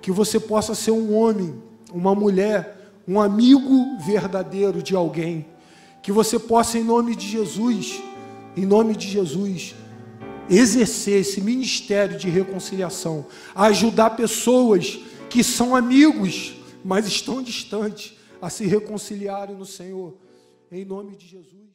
Que 0.01 0.13
você 0.13 0.39
possa 0.39 0.73
ser 0.73 0.93
um 0.93 1.13
homem, 1.13 1.61
uma 1.93 2.15
mulher, 2.15 2.93
um 3.07 3.21
amigo 3.21 3.99
verdadeiro 3.99 4.81
de 4.81 4.95
alguém. 4.95 5.45
Que 6.01 6.13
você 6.13 6.39
possa, 6.39 6.79
em 6.79 6.85
nome 6.85 7.17
de 7.17 7.27
Jesus, 7.27 8.01
em 8.57 8.65
nome 8.65 8.95
de 8.95 9.09
Jesus, 9.09 9.75
exercer 10.49 11.21
esse 11.21 11.41
ministério 11.41 12.17
de 12.17 12.29
reconciliação, 12.29 13.27
ajudar 13.55 14.11
pessoas 14.11 15.01
que 15.29 15.43
são 15.43 15.75
amigos, 15.75 16.55
mas 16.85 17.07
estão 17.09 17.43
distantes, 17.43 18.17
a 18.41 18.51
se 18.51 18.67
reconciliarem 18.67 19.57
no 19.57 19.67
Senhor, 19.67 20.15
em 20.71 20.85
nome 20.85 21.17
de 21.17 21.27
Jesus. 21.27 21.72